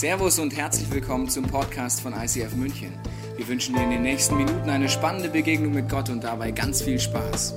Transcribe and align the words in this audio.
Servus 0.00 0.38
und 0.38 0.56
herzlich 0.56 0.90
willkommen 0.90 1.28
zum 1.28 1.44
Podcast 1.44 2.00
von 2.00 2.14
ICF 2.14 2.54
München. 2.54 2.90
Wir 3.36 3.46
wünschen 3.46 3.74
dir 3.74 3.82
in 3.82 3.90
den 3.90 4.00
nächsten 4.00 4.34
Minuten 4.34 4.70
eine 4.70 4.88
spannende 4.88 5.28
Begegnung 5.28 5.74
mit 5.74 5.90
Gott 5.90 6.08
und 6.08 6.24
dabei 6.24 6.52
ganz 6.52 6.80
viel 6.80 6.98
Spaß. 6.98 7.52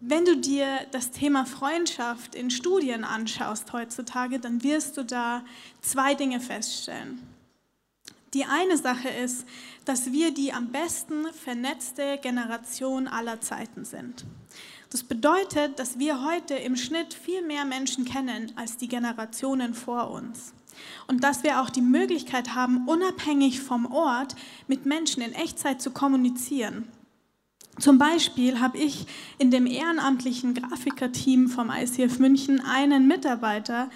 Wenn 0.00 0.24
du 0.24 0.40
dir 0.40 0.66
das 0.90 1.12
Thema 1.12 1.46
Freundschaft 1.46 2.34
in 2.34 2.50
Studien 2.50 3.04
anschaust 3.04 3.72
heutzutage, 3.72 4.40
dann 4.40 4.64
wirst 4.64 4.96
du 4.96 5.04
da 5.04 5.44
zwei 5.80 6.14
Dinge 6.14 6.40
feststellen. 6.40 7.22
Die 8.34 8.44
eine 8.44 8.76
Sache 8.76 9.08
ist, 9.08 9.46
dass 9.84 10.10
wir 10.10 10.34
die 10.34 10.52
am 10.52 10.72
besten 10.72 11.32
vernetzte 11.32 12.18
Generation 12.20 13.06
aller 13.06 13.40
Zeiten 13.40 13.84
sind. 13.84 14.24
Das 14.94 15.02
bedeutet, 15.02 15.80
dass 15.80 15.98
wir 15.98 16.24
heute 16.24 16.54
im 16.54 16.76
Schnitt 16.76 17.14
viel 17.14 17.42
mehr 17.42 17.64
Menschen 17.64 18.04
kennen 18.04 18.52
als 18.54 18.76
die 18.76 18.86
Generationen 18.86 19.74
vor 19.74 20.12
uns. 20.12 20.54
Und 21.08 21.24
dass 21.24 21.42
wir 21.42 21.60
auch 21.60 21.68
die 21.68 21.82
Möglichkeit 21.82 22.54
haben, 22.54 22.86
unabhängig 22.86 23.60
vom 23.60 23.86
Ort 23.86 24.36
mit 24.68 24.86
Menschen 24.86 25.20
in 25.20 25.32
Echtzeit 25.32 25.82
zu 25.82 25.90
kommunizieren. 25.90 26.86
Zum 27.80 27.98
Beispiel 27.98 28.60
habe 28.60 28.78
ich 28.78 29.08
in 29.38 29.50
dem 29.50 29.66
ehrenamtlichen 29.66 30.54
Grafikerteam 30.54 31.48
vom 31.48 31.72
ICF 31.72 32.20
München 32.20 32.60
einen 32.60 33.08
Mitarbeiter, 33.08 33.90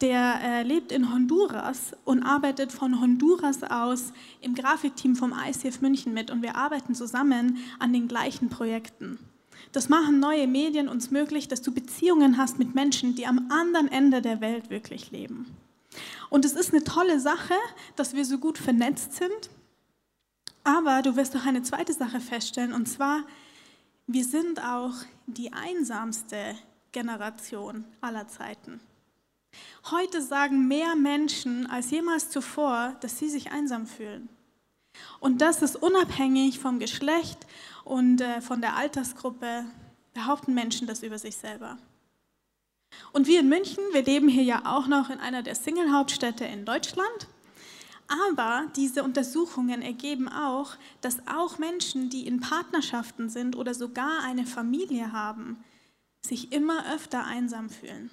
der 0.00 0.38
äh, 0.40 0.62
lebt 0.62 0.92
in 0.92 1.12
Honduras 1.12 1.96
und 2.04 2.22
arbeitet 2.22 2.70
von 2.70 3.00
Honduras 3.00 3.64
aus 3.64 4.12
im 4.40 4.54
Grafikteam 4.54 5.16
vom 5.16 5.34
ICF 5.34 5.80
München 5.80 6.14
mit 6.14 6.30
und 6.30 6.42
wir 6.42 6.54
arbeiten 6.54 6.94
zusammen 6.94 7.58
an 7.80 7.92
den 7.92 8.06
gleichen 8.06 8.50
Projekten. 8.50 9.18
Das 9.74 9.88
machen 9.88 10.20
neue 10.20 10.46
Medien 10.46 10.88
uns 10.88 11.10
möglich, 11.10 11.48
dass 11.48 11.60
du 11.60 11.74
Beziehungen 11.74 12.38
hast 12.38 12.60
mit 12.60 12.76
Menschen, 12.76 13.16
die 13.16 13.26
am 13.26 13.50
anderen 13.50 13.88
Ende 13.88 14.22
der 14.22 14.40
Welt 14.40 14.70
wirklich 14.70 15.10
leben. 15.10 15.52
Und 16.30 16.44
es 16.44 16.52
ist 16.52 16.72
eine 16.72 16.84
tolle 16.84 17.18
Sache, 17.18 17.54
dass 17.96 18.14
wir 18.14 18.24
so 18.24 18.38
gut 18.38 18.56
vernetzt 18.56 19.14
sind. 19.14 19.50
Aber 20.62 21.02
du 21.02 21.16
wirst 21.16 21.34
doch 21.34 21.44
eine 21.44 21.64
zweite 21.64 21.92
Sache 21.92 22.20
feststellen, 22.20 22.72
und 22.72 22.86
zwar, 22.86 23.24
wir 24.06 24.24
sind 24.24 24.62
auch 24.62 24.92
die 25.26 25.52
einsamste 25.52 26.54
Generation 26.92 27.84
aller 28.00 28.28
Zeiten. 28.28 28.78
Heute 29.90 30.22
sagen 30.22 30.68
mehr 30.68 30.94
Menschen 30.94 31.66
als 31.66 31.90
jemals 31.90 32.30
zuvor, 32.30 32.94
dass 33.00 33.18
sie 33.18 33.28
sich 33.28 33.50
einsam 33.50 33.88
fühlen. 33.88 34.28
Und 35.18 35.40
das 35.40 35.62
ist 35.62 35.74
unabhängig 35.74 36.60
vom 36.60 36.78
Geschlecht 36.78 37.44
und 37.84 38.20
äh, 38.20 38.40
von 38.40 38.60
der 38.60 38.76
Altersgruppe, 38.76 39.64
behaupten 40.14 40.54
Menschen 40.54 40.86
das 40.86 41.02
über 41.02 41.18
sich 41.18 41.36
selber. 41.36 41.76
Und 43.12 43.26
wir 43.26 43.40
in 43.40 43.48
München, 43.48 43.82
wir 43.92 44.02
leben 44.02 44.28
hier 44.28 44.44
ja 44.44 44.62
auch 44.64 44.86
noch 44.86 45.10
in 45.10 45.18
einer 45.18 45.42
der 45.42 45.54
Single-Hauptstädte 45.54 46.44
in 46.44 46.64
Deutschland. 46.64 47.28
Aber 48.06 48.66
diese 48.76 49.02
Untersuchungen 49.02 49.82
ergeben 49.82 50.28
auch, 50.28 50.76
dass 51.00 51.26
auch 51.26 51.58
Menschen, 51.58 52.10
die 52.10 52.26
in 52.26 52.40
Partnerschaften 52.40 53.28
sind 53.28 53.56
oder 53.56 53.74
sogar 53.74 54.22
eine 54.22 54.46
Familie 54.46 55.12
haben, 55.12 55.64
sich 56.24 56.52
immer 56.52 56.94
öfter 56.94 57.24
einsam 57.24 57.70
fühlen. 57.70 58.10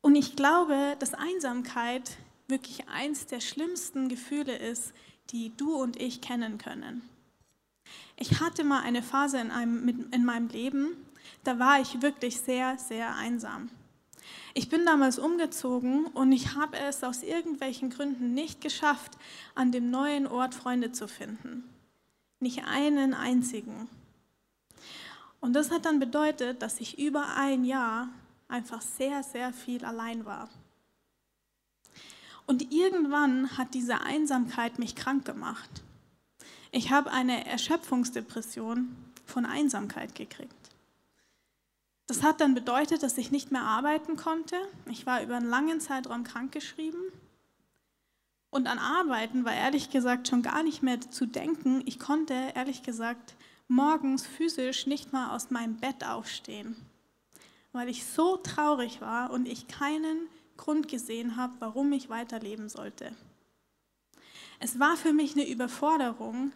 Und 0.00 0.14
ich 0.14 0.36
glaube, 0.36 0.96
dass 0.98 1.14
Einsamkeit 1.14 2.16
wirklich 2.48 2.88
eins 2.88 3.26
der 3.26 3.40
schlimmsten 3.40 4.08
Gefühle 4.08 4.56
ist, 4.56 4.92
die 5.30 5.56
du 5.56 5.74
und 5.74 6.00
ich 6.00 6.20
kennen 6.20 6.58
können. 6.58 7.02
Ich 8.16 8.40
hatte 8.40 8.64
mal 8.64 8.82
eine 8.82 9.02
Phase 9.02 9.38
in, 9.38 9.50
einem, 9.50 10.08
in 10.10 10.24
meinem 10.24 10.48
Leben, 10.48 10.96
da 11.44 11.58
war 11.58 11.80
ich 11.80 12.02
wirklich 12.02 12.40
sehr, 12.40 12.78
sehr 12.78 13.14
einsam. 13.14 13.70
Ich 14.54 14.68
bin 14.68 14.86
damals 14.86 15.18
umgezogen 15.18 16.06
und 16.06 16.32
ich 16.32 16.54
habe 16.54 16.78
es 16.78 17.04
aus 17.04 17.22
irgendwelchen 17.22 17.90
Gründen 17.90 18.32
nicht 18.32 18.60
geschafft, 18.60 19.12
an 19.54 19.70
dem 19.70 19.90
neuen 19.90 20.26
Ort 20.26 20.54
Freunde 20.54 20.92
zu 20.92 21.08
finden. 21.08 21.62
Nicht 22.40 22.64
einen 22.64 23.12
einzigen. 23.12 23.88
Und 25.40 25.52
das 25.52 25.70
hat 25.70 25.84
dann 25.84 26.00
bedeutet, 26.00 26.62
dass 26.62 26.80
ich 26.80 26.98
über 26.98 27.36
ein 27.36 27.64
Jahr 27.64 28.08
einfach 28.48 28.80
sehr, 28.80 29.22
sehr 29.22 29.52
viel 29.52 29.84
allein 29.84 30.24
war. 30.24 30.48
Und 32.46 32.72
irgendwann 32.72 33.58
hat 33.58 33.74
diese 33.74 34.00
Einsamkeit 34.00 34.78
mich 34.78 34.96
krank 34.96 35.24
gemacht. 35.24 35.82
Ich 36.76 36.90
habe 36.90 37.10
eine 37.10 37.46
Erschöpfungsdepression 37.46 38.94
von 39.24 39.46
Einsamkeit 39.46 40.14
gekriegt. 40.14 40.52
Das 42.06 42.22
hat 42.22 42.40
dann 42.40 42.54
bedeutet, 42.54 43.02
dass 43.02 43.16
ich 43.16 43.30
nicht 43.30 43.50
mehr 43.50 43.62
arbeiten 43.62 44.16
konnte. 44.16 44.56
Ich 44.90 45.06
war 45.06 45.22
über 45.22 45.36
einen 45.36 45.48
langen 45.48 45.80
Zeitraum 45.80 46.22
krankgeschrieben. 46.22 47.00
Und 48.50 48.66
an 48.66 48.78
Arbeiten 48.78 49.44
war 49.44 49.54
ehrlich 49.54 49.90
gesagt 49.90 50.28
schon 50.28 50.42
gar 50.42 50.62
nicht 50.62 50.82
mehr 50.82 51.00
zu 51.00 51.24
denken. 51.24 51.82
Ich 51.86 51.98
konnte 51.98 52.34
ehrlich 52.54 52.82
gesagt 52.82 53.34
morgens 53.68 54.26
physisch 54.26 54.86
nicht 54.86 55.12
mal 55.12 55.34
aus 55.34 55.50
meinem 55.50 55.76
Bett 55.76 56.04
aufstehen 56.04 56.76
weil 57.76 57.90
ich 57.90 58.06
so 58.06 58.38
traurig 58.38 59.02
war 59.02 59.30
und 59.30 59.46
ich 59.46 59.68
keinen 59.68 60.28
Grund 60.56 60.88
gesehen 60.88 61.36
habe, 61.36 61.52
warum 61.58 61.92
ich 61.92 62.08
weiterleben 62.08 62.70
sollte. 62.70 63.12
Es 64.58 64.80
war 64.80 64.96
für 64.96 65.12
mich 65.12 65.34
eine 65.34 65.46
Überforderung, 65.46 66.52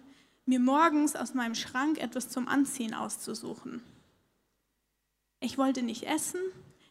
mir 0.50 0.60
morgens 0.60 1.14
aus 1.16 1.32
meinem 1.32 1.54
Schrank 1.54 1.98
etwas 1.98 2.28
zum 2.28 2.48
Anziehen 2.48 2.92
auszusuchen. 2.92 3.82
Ich 5.38 5.56
wollte 5.56 5.82
nicht 5.82 6.02
essen, 6.02 6.40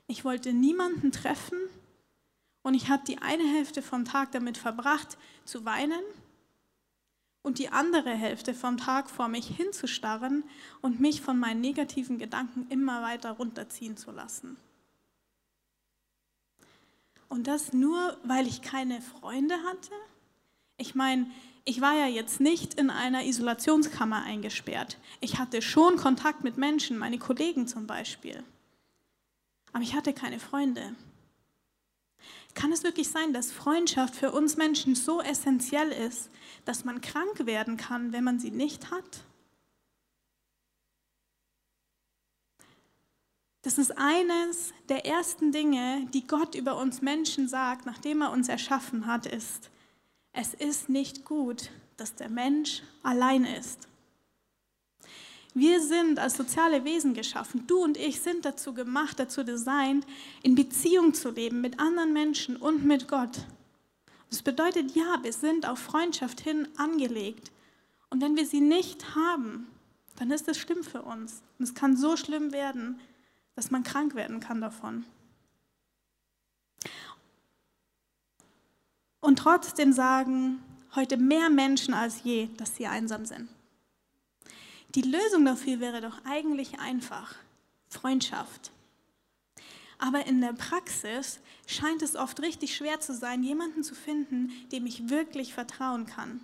ich 0.07 0.23
wollte 0.25 0.53
niemanden 0.53 1.11
treffen 1.11 1.59
und 2.63 2.73
ich 2.73 2.89
habe 2.89 3.03
die 3.05 3.19
eine 3.19 3.43
Hälfte 3.43 3.81
vom 3.81 4.05
Tag 4.05 4.31
damit 4.31 4.57
verbracht 4.57 5.17
zu 5.43 5.65
weinen 5.65 6.01
und 7.41 7.59
die 7.59 7.69
andere 7.69 8.11
Hälfte 8.11 8.53
vom 8.53 8.77
Tag 8.77 9.09
vor 9.09 9.27
mich 9.27 9.47
hinzustarren 9.47 10.43
und 10.81 11.01
mich 11.01 11.21
von 11.21 11.37
meinen 11.37 11.59
negativen 11.59 12.17
Gedanken 12.17 12.65
immer 12.69 13.01
weiter 13.01 13.31
runterziehen 13.31 13.97
zu 13.97 14.11
lassen. 14.11 14.55
Und 17.27 17.47
das 17.47 17.73
nur, 17.73 18.17
weil 18.23 18.47
ich 18.47 18.61
keine 18.61 19.01
Freunde 19.01 19.55
hatte? 19.63 19.91
Ich 20.77 20.95
meine, 20.95 21.29
ich 21.69 21.81
war 21.81 21.93
ja 21.93 22.07
jetzt 22.07 22.39
nicht 22.39 22.73
in 22.73 22.89
einer 22.89 23.25
Isolationskammer 23.25 24.23
eingesperrt. 24.23 24.97
Ich 25.21 25.37
hatte 25.37 25.61
schon 25.61 25.97
Kontakt 25.97 26.43
mit 26.43 26.57
Menschen, 26.57 26.97
meine 26.97 27.19
Kollegen 27.19 27.67
zum 27.67 27.85
Beispiel. 27.85 28.43
Aber 29.71 29.83
ich 29.83 29.93
hatte 29.93 30.13
keine 30.13 30.39
Freunde. 30.39 30.95
Kann 32.55 32.71
es 32.71 32.83
wirklich 32.83 33.09
sein, 33.09 33.33
dass 33.33 33.51
Freundschaft 33.51 34.15
für 34.15 34.31
uns 34.31 34.57
Menschen 34.57 34.95
so 34.95 35.21
essentiell 35.21 35.91
ist, 35.91 36.31
dass 36.65 36.85
man 36.85 37.01
krank 37.01 37.45
werden 37.45 37.77
kann, 37.77 38.13
wenn 38.13 38.23
man 38.23 38.39
sie 38.39 38.49
nicht 38.49 38.89
hat? 38.89 39.23
Das 43.61 43.77
ist 43.77 43.95
eines 43.95 44.73
der 44.87 45.05
ersten 45.05 45.51
Dinge, 45.51 46.07
die 46.15 46.25
Gott 46.25 46.55
über 46.55 46.77
uns 46.77 47.03
Menschen 47.03 47.47
sagt, 47.47 47.85
nachdem 47.85 48.23
er 48.23 48.31
uns 48.31 48.49
erschaffen 48.49 49.05
hat, 49.05 49.27
ist, 49.27 49.69
es 50.33 50.53
ist 50.53 50.89
nicht 50.89 51.25
gut, 51.25 51.69
dass 51.97 52.15
der 52.15 52.29
Mensch 52.29 52.83
allein 53.03 53.45
ist. 53.45 53.87
Wir 55.53 55.81
sind 55.81 56.19
als 56.19 56.37
soziale 56.37 56.85
Wesen 56.85 57.13
geschaffen. 57.13 57.65
Du 57.65 57.83
und 57.83 57.97
ich 57.97 58.21
sind 58.21 58.45
dazu 58.45 58.73
gemacht, 58.73 59.19
dazu 59.19 59.43
designt, 59.43 60.05
in 60.43 60.55
Beziehung 60.55 61.13
zu 61.13 61.31
leben 61.31 61.59
mit 61.61 61.79
anderen 61.79 62.13
Menschen 62.13 62.55
und 62.55 62.85
mit 62.85 63.07
Gott. 63.07 63.45
Das 64.29 64.43
bedeutet, 64.43 64.95
ja, 64.95 65.19
wir 65.23 65.33
sind 65.33 65.67
auf 65.67 65.79
Freundschaft 65.79 66.39
hin 66.39 66.67
angelegt. 66.77 67.51
Und 68.11 68.21
wenn 68.21 68.37
wir 68.37 68.45
sie 68.45 68.61
nicht 68.61 69.15
haben, 69.15 69.67
dann 70.17 70.31
ist 70.31 70.47
das 70.47 70.57
schlimm 70.57 70.83
für 70.83 71.01
uns. 71.01 71.41
Und 71.57 71.63
es 71.63 71.73
kann 71.73 71.97
so 71.97 72.15
schlimm 72.15 72.51
werden, 72.51 72.99
dass 73.55 73.71
man 73.71 73.83
krank 73.83 74.15
werden 74.15 74.39
kann 74.39 74.61
davon. 74.61 75.03
Und 79.21 79.39
trotzdem 79.39 79.91
sagen 79.93 80.59
heute 80.95 81.17
mehr 81.17 81.49
Menschen 81.49 81.93
als 81.93 82.23
je, 82.23 82.49
dass 82.57 82.75
sie 82.75 82.87
einsam 82.87 83.25
sind. 83.25 83.49
Die 84.95 85.01
Lösung 85.01 85.45
dafür 85.45 85.79
wäre 85.79 86.01
doch 86.01 86.17
eigentlich 86.25 86.79
einfach. 86.79 87.35
Freundschaft. 87.89 88.71
Aber 89.99 90.25
in 90.25 90.41
der 90.41 90.53
Praxis 90.53 91.39
scheint 91.67 92.01
es 92.01 92.15
oft 92.15 92.41
richtig 92.41 92.75
schwer 92.75 92.99
zu 92.99 93.13
sein, 93.13 93.43
jemanden 93.43 93.83
zu 93.83 93.93
finden, 93.93 94.51
dem 94.71 94.85
ich 94.85 95.09
wirklich 95.09 95.53
vertrauen 95.53 96.05
kann. 96.05 96.39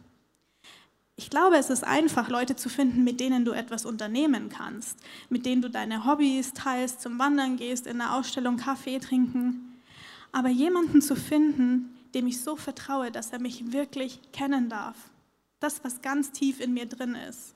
Ich 1.16 1.30
glaube, 1.30 1.56
es 1.56 1.70
ist 1.70 1.86
einfach, 1.86 2.28
Leute 2.28 2.58
zu 2.58 2.68
finden, 2.68 3.06
mit 3.06 3.22
denen 3.22 3.46
du 3.46 3.54
etwas 3.54 3.86
unternehmen 3.86 4.50
kannst, 4.50 4.98
mit 5.30 5.46
denen 5.46 5.62
du 5.62 5.70
deine 5.70 6.06
Hobbys 6.06 6.52
teilst, 6.54 7.02
zum 7.02 7.18
Wandern 7.18 7.56
gehst, 7.56 7.88
in 7.88 8.02
einer 8.02 8.16
Ausstellung 8.16 8.58
Kaffee 8.58 9.00
trinken. 9.00 9.80
Aber 10.34 10.50
jemanden 10.50 11.02
zu 11.02 11.16
finden, 11.16 11.95
dem 12.16 12.26
ich 12.26 12.42
so 12.42 12.56
vertraue, 12.56 13.12
dass 13.12 13.32
er 13.32 13.40
mich 13.40 13.72
wirklich 13.72 14.20
kennen 14.32 14.70
darf. 14.70 14.96
Das, 15.60 15.84
was 15.84 16.02
ganz 16.02 16.32
tief 16.32 16.60
in 16.60 16.74
mir 16.74 16.88
drin 16.88 17.14
ist 17.14 17.56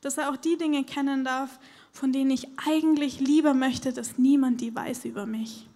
dass 0.00 0.18
er 0.18 0.30
auch 0.30 0.36
die 0.36 0.56
Dinge 0.56 0.84
kennen 0.84 1.24
darf, 1.24 1.58
von 1.92 2.12
denen 2.12 2.30
ich 2.30 2.46
eigentlich 2.64 3.20
lieber 3.20 3.54
möchte, 3.54 3.92
dass 3.92 4.18
niemand 4.18 4.60
die 4.60 4.74
weiß 4.74 5.04
über 5.04 5.26
mich. 5.26 5.66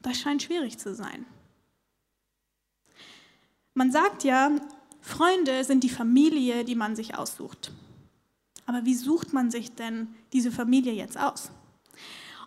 Das 0.00 0.18
scheint 0.18 0.42
schwierig 0.42 0.78
zu 0.78 0.94
sein. 0.94 1.24
Man 3.74 3.90
sagt 3.90 4.22
ja, 4.24 4.50
Freunde 5.00 5.64
sind 5.64 5.82
die 5.82 5.90
Familie, 5.90 6.64
die 6.64 6.74
man 6.74 6.94
sich 6.94 7.16
aussucht. 7.16 7.72
Aber 8.66 8.84
wie 8.84 8.94
sucht 8.94 9.32
man 9.32 9.50
sich 9.50 9.74
denn 9.74 10.08
diese 10.32 10.52
Familie 10.52 10.92
jetzt 10.92 11.18
aus? 11.18 11.50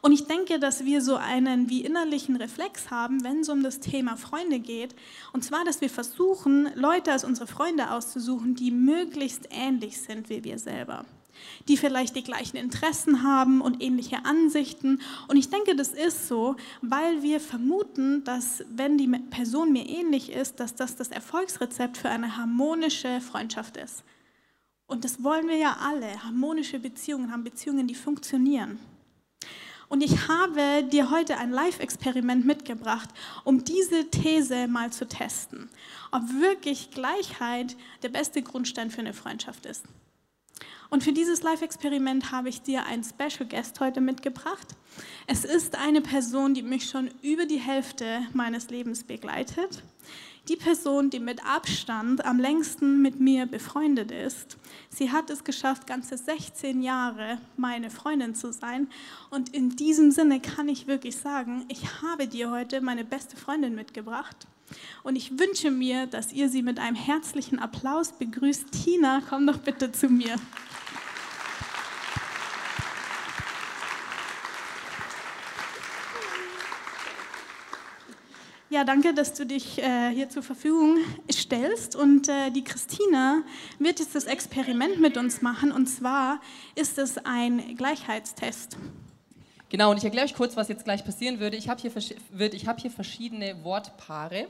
Und 0.01 0.11
ich 0.11 0.25
denke, 0.25 0.59
dass 0.59 0.85
wir 0.85 1.01
so 1.01 1.15
einen 1.15 1.69
wie 1.69 1.81
innerlichen 1.81 2.35
Reflex 2.35 2.89
haben, 2.91 3.23
wenn 3.23 3.41
es 3.41 3.49
um 3.49 3.63
das 3.63 3.79
Thema 3.79 4.15
Freunde 4.15 4.59
geht. 4.59 4.95
Und 5.33 5.44
zwar, 5.44 5.65
dass 5.65 5.81
wir 5.81 5.89
versuchen, 5.89 6.69
Leute 6.75 7.11
als 7.11 7.23
unsere 7.23 7.47
Freunde 7.47 7.91
auszusuchen, 7.91 8.55
die 8.55 8.71
möglichst 8.71 9.47
ähnlich 9.51 10.01
sind 10.01 10.29
wie 10.29 10.44
wir 10.44 10.59
selber. 10.59 11.05
Die 11.67 11.77
vielleicht 11.77 12.15
die 12.15 12.23
gleichen 12.23 12.57
Interessen 12.57 13.21
haben 13.21 13.61
und 13.61 13.83
ähnliche 13.83 14.25
Ansichten. 14.25 15.01
Und 15.27 15.38
ich 15.38 15.49
denke, 15.49 15.75
das 15.75 15.89
ist 15.89 16.27
so, 16.27 16.55
weil 16.81 17.21
wir 17.21 17.39
vermuten, 17.39 18.23
dass 18.23 18.63
wenn 18.69 18.97
die 18.97 19.07
Person 19.07 19.71
mir 19.71 19.88
ähnlich 19.88 20.31
ist, 20.31 20.59
dass 20.59 20.73
das 20.75 20.95
das 20.95 21.09
Erfolgsrezept 21.09 21.97
für 21.97 22.09
eine 22.09 22.38
harmonische 22.38 23.21
Freundschaft 23.21 23.77
ist. 23.77 24.03
Und 24.88 25.03
das 25.03 25.21
wollen 25.23 25.47
wir 25.47 25.57
ja 25.57 25.77
alle. 25.81 26.23
Harmonische 26.23 26.79
Beziehungen 26.79 27.31
haben 27.31 27.43
Beziehungen, 27.43 27.88
die 27.88 27.95
funktionieren. 27.95 28.79
Und 29.89 30.04
ich 30.04 30.28
habe 30.28 30.84
dir 30.84 31.12
heute 31.12 31.38
ein 31.38 31.51
Live-Experiment 31.51 32.45
mitgebracht, 32.45 33.10
um 33.45 33.63
diese 33.63 34.10
These 34.10 34.68
mal 34.68 34.92
zu 34.92 35.07
testen, 35.07 35.69
ob 36.12 36.24
wirklich 36.42 36.92
Gleichheit 36.92 37.78
der 38.04 38.10
beste 38.10 38.42
Grundstein 38.42 38.92
für 38.92 39.00
eine 39.00 39.13
Freundschaft 39.13 39.66
ist. 39.66 39.86
Und 40.89 41.04
für 41.04 41.12
dieses 41.13 41.42
Live-Experiment 41.42 42.31
habe 42.31 42.50
ich 42.50 42.62
dir 42.62 42.86
einen 42.86 43.04
Special 43.04 43.48
Guest 43.48 43.80
heute 43.80 44.01
mitgebracht. 44.01 44.68
Es 45.25 45.44
ist 45.45 45.75
eine 45.75 46.01
Person, 46.01 46.54
die 46.54 46.63
mich 46.63 46.89
schon 46.89 47.10
über 47.22 47.45
die 47.45 47.60
Hälfte 47.60 48.22
meines 48.34 48.69
Lebens 48.69 49.04
begleitet 49.04 49.84
die 50.47 50.55
Person, 50.55 51.09
die 51.09 51.19
mit 51.19 51.45
Abstand 51.45 52.25
am 52.25 52.39
längsten 52.39 53.01
mit 53.01 53.19
mir 53.19 53.45
befreundet 53.45 54.11
ist. 54.11 54.57
Sie 54.89 55.11
hat 55.11 55.29
es 55.29 55.44
geschafft, 55.44 55.88
ganze 55.88 56.17
16 56.17 56.81
Jahre 56.81 57.39
meine 57.57 57.89
Freundin 57.89 58.35
zu 58.35 58.51
sein. 58.51 58.88
Und 59.29 59.53
in 59.53 59.75
diesem 59.75 60.11
Sinne 60.11 60.39
kann 60.39 60.69
ich 60.69 60.88
wirklich 60.88 61.17
sagen, 61.17 61.65
ich 61.67 62.01
habe 62.01 62.27
dir 62.27 62.51
heute 62.51 62.81
meine 62.81 63.03
beste 63.03 63.35
Freundin 63.35 63.75
mitgebracht. 63.75 64.47
Und 65.03 65.15
ich 65.15 65.39
wünsche 65.39 65.71
mir, 65.71 66.07
dass 66.07 66.33
ihr 66.33 66.50
sie 66.50 66.61
mit 66.61 66.79
einem 66.79 66.95
herzlichen 66.95 67.59
Applaus 67.59 68.11
begrüßt. 68.13 68.71
Tina, 68.71 69.21
komm 69.29 69.47
doch 69.47 69.57
bitte 69.57 69.91
zu 69.91 70.09
mir. 70.09 70.35
Ja, 78.69 78.83
danke, 78.83 79.13
dass 79.13 79.33
du 79.33 79.45
dich 79.45 79.81
äh, 79.81 80.09
hier 80.09 80.27
zur 80.27 80.43
Verfügung 80.43 80.97
stellst. 81.31 81.95
Und 81.95 82.27
äh, 82.27 82.51
die 82.51 82.65
Christina 82.65 83.41
wird 83.79 84.01
jetzt 84.01 84.13
das 84.13 84.25
Experiment 84.25 84.99
mit 84.99 85.15
uns 85.15 85.41
machen. 85.41 85.71
Und 85.71 85.87
zwar 85.87 86.41
ist 86.75 86.97
es 86.97 87.17
ein 87.17 87.77
Gleichheitstest. 87.77 88.75
Genau, 89.69 89.91
und 89.91 89.97
ich 89.97 90.03
erkläre 90.03 90.25
euch 90.25 90.33
kurz, 90.33 90.57
was 90.57 90.67
jetzt 90.67 90.83
gleich 90.83 91.05
passieren 91.05 91.39
würde. 91.39 91.55
Ich 91.55 91.69
habe 91.69 91.81
hier, 91.81 91.91
hab 92.67 92.81
hier 92.81 92.91
verschiedene 92.91 93.63
Wortpaare. 93.63 94.47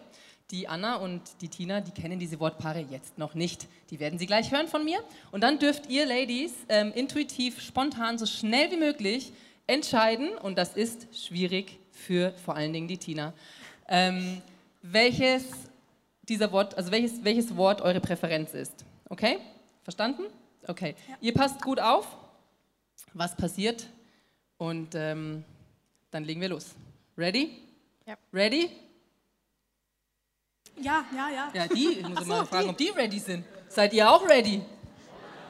Die 0.50 0.68
Anna 0.68 0.96
und 0.96 1.22
die 1.42 1.50
Tina, 1.50 1.82
die 1.82 1.92
kennen 1.92 2.18
diese 2.18 2.40
Wortpaare 2.40 2.88
jetzt 2.90 3.20
noch 3.20 3.36
nicht. 3.36 3.68
Die 3.92 4.00
werden 4.00 4.18
sie 4.18 4.26
gleich 4.26 4.52
hören 4.52 4.68
von 4.68 4.84
mir. 4.84 4.98
Und 5.32 5.42
dann 5.42 5.60
dürft 5.60 5.92
ihr 5.92 6.08
Ladies 6.08 6.54
ähm, 6.70 6.92
intuitiv, 6.96 7.62
spontan, 7.62 8.18
so 8.18 8.26
schnell 8.26 8.72
wie 8.72 8.78
möglich 8.78 9.32
entscheiden. 9.68 10.30
Und 10.40 10.58
das 10.58 10.76
ist 10.76 11.08
schwierig 11.16 11.78
für 11.92 12.34
vor 12.46 12.56
allen 12.56 12.74
Dingen 12.74 12.88
die 12.88 12.98
Tina 12.98 13.34
ähm, 13.88 14.42
welches 14.82 15.46
dieser 16.28 16.52
Wort, 16.52 16.76
also 16.76 16.92
welches, 16.92 17.24
welches 17.24 17.56
Wort 17.56 17.82
eure 17.82 18.00
Präferenz 18.00 18.54
ist. 18.54 18.86
Okay? 19.10 19.40
Verstanden? 19.84 20.24
Okay. 20.68 20.96
Ja. 21.08 21.16
Ihr 21.22 21.34
passt 21.34 21.62
gut 21.62 21.80
auf, 21.80 22.06
was 23.14 23.36
passiert 23.36 23.88
und 24.58 24.96
ähm, 24.96 25.44
dann 26.12 26.24
legen 26.26 26.42
wir 26.42 26.50
los. 26.50 26.76
Ready? 27.18 27.52
Ja. 28.06 28.16
Ready? 28.34 28.70
Ja, 30.80 31.06
ja, 31.16 31.30
ja. 31.30 31.50
Ja, 31.54 31.68
die, 31.68 32.00
ich 32.00 32.08
muss 32.08 32.20
so, 32.20 32.26
mal 32.26 32.46
fragen, 32.46 32.66
die. 32.66 32.70
ob 32.70 32.78
die 32.78 32.90
ready 32.90 33.20
sind. 33.20 33.46
Seid 33.68 33.94
ihr 33.94 34.10
auch 34.10 34.28
ready? 34.28 34.62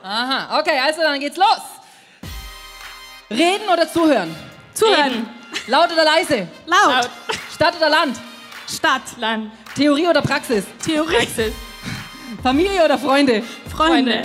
Aha, 0.01 0.59
okay, 0.59 0.79
also 0.79 1.01
dann 1.01 1.19
geht's 1.19 1.37
los. 1.37 1.61
Reden 3.29 3.67
oder 3.67 3.91
zuhören? 3.91 4.33
Zuhören. 4.73 5.03
Reden. 5.03 5.29
Laut 5.67 5.91
oder 5.91 6.05
leise? 6.05 6.47
Laut. 6.65 6.89
Laut. 6.89 7.09
Stadt 7.51 7.75
oder 7.75 7.89
Land? 7.89 8.17
Stadt. 8.67 9.17
Land. 9.17 9.51
Theorie 9.75 10.07
oder 10.07 10.21
Praxis? 10.21 10.65
Theorie. 10.85 11.15
Praxis. 11.15 11.53
Familie 12.43 12.83
oder 12.83 12.97
Freunde? 12.97 13.43
Freunde. 13.69 14.23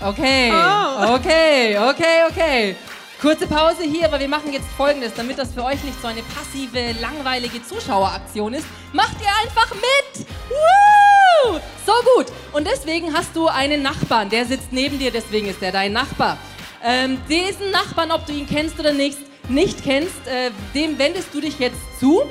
Okay, 0.00 0.52
oh. 0.52 1.14
okay, 1.14 1.76
okay, 1.76 2.24
okay. 2.30 2.76
Kurze 3.20 3.48
Pause 3.48 3.82
hier, 3.82 4.10
weil 4.12 4.20
wir 4.20 4.28
machen 4.28 4.52
jetzt 4.52 4.68
folgendes, 4.76 5.12
damit 5.14 5.38
das 5.38 5.52
für 5.52 5.64
euch 5.64 5.82
nicht 5.82 6.00
so 6.00 6.06
eine 6.06 6.22
passive, 6.22 6.94
langweilige 7.00 7.60
Zuschaueraktion 7.64 8.54
ist. 8.54 8.64
Macht 8.92 9.16
ihr 9.20 9.28
einfach 9.42 9.74
mit! 9.74 10.24
Woo! 10.48 11.58
So 11.84 11.92
gut. 12.14 12.26
Und 12.52 12.64
deswegen 12.64 13.12
hast 13.12 13.34
du 13.34 13.48
einen 13.48 13.82
Nachbarn, 13.82 14.30
der 14.30 14.44
sitzt 14.44 14.72
neben 14.72 15.00
dir, 15.00 15.10
deswegen 15.10 15.48
ist 15.48 15.60
er 15.62 15.72
dein 15.72 15.92
Nachbar. 15.92 16.38
Ähm, 16.84 17.18
diesen 17.28 17.72
Nachbarn, 17.72 18.12
ob 18.12 18.24
du 18.24 18.32
ihn 18.32 18.46
kennst 18.46 18.78
oder 18.78 18.92
nicht, 18.92 19.18
nicht 19.48 19.82
kennst, 19.82 20.26
äh, 20.28 20.52
dem 20.76 20.96
wendest 20.96 21.34
du 21.34 21.40
dich 21.40 21.58
jetzt 21.58 21.80
zu. 21.98 22.22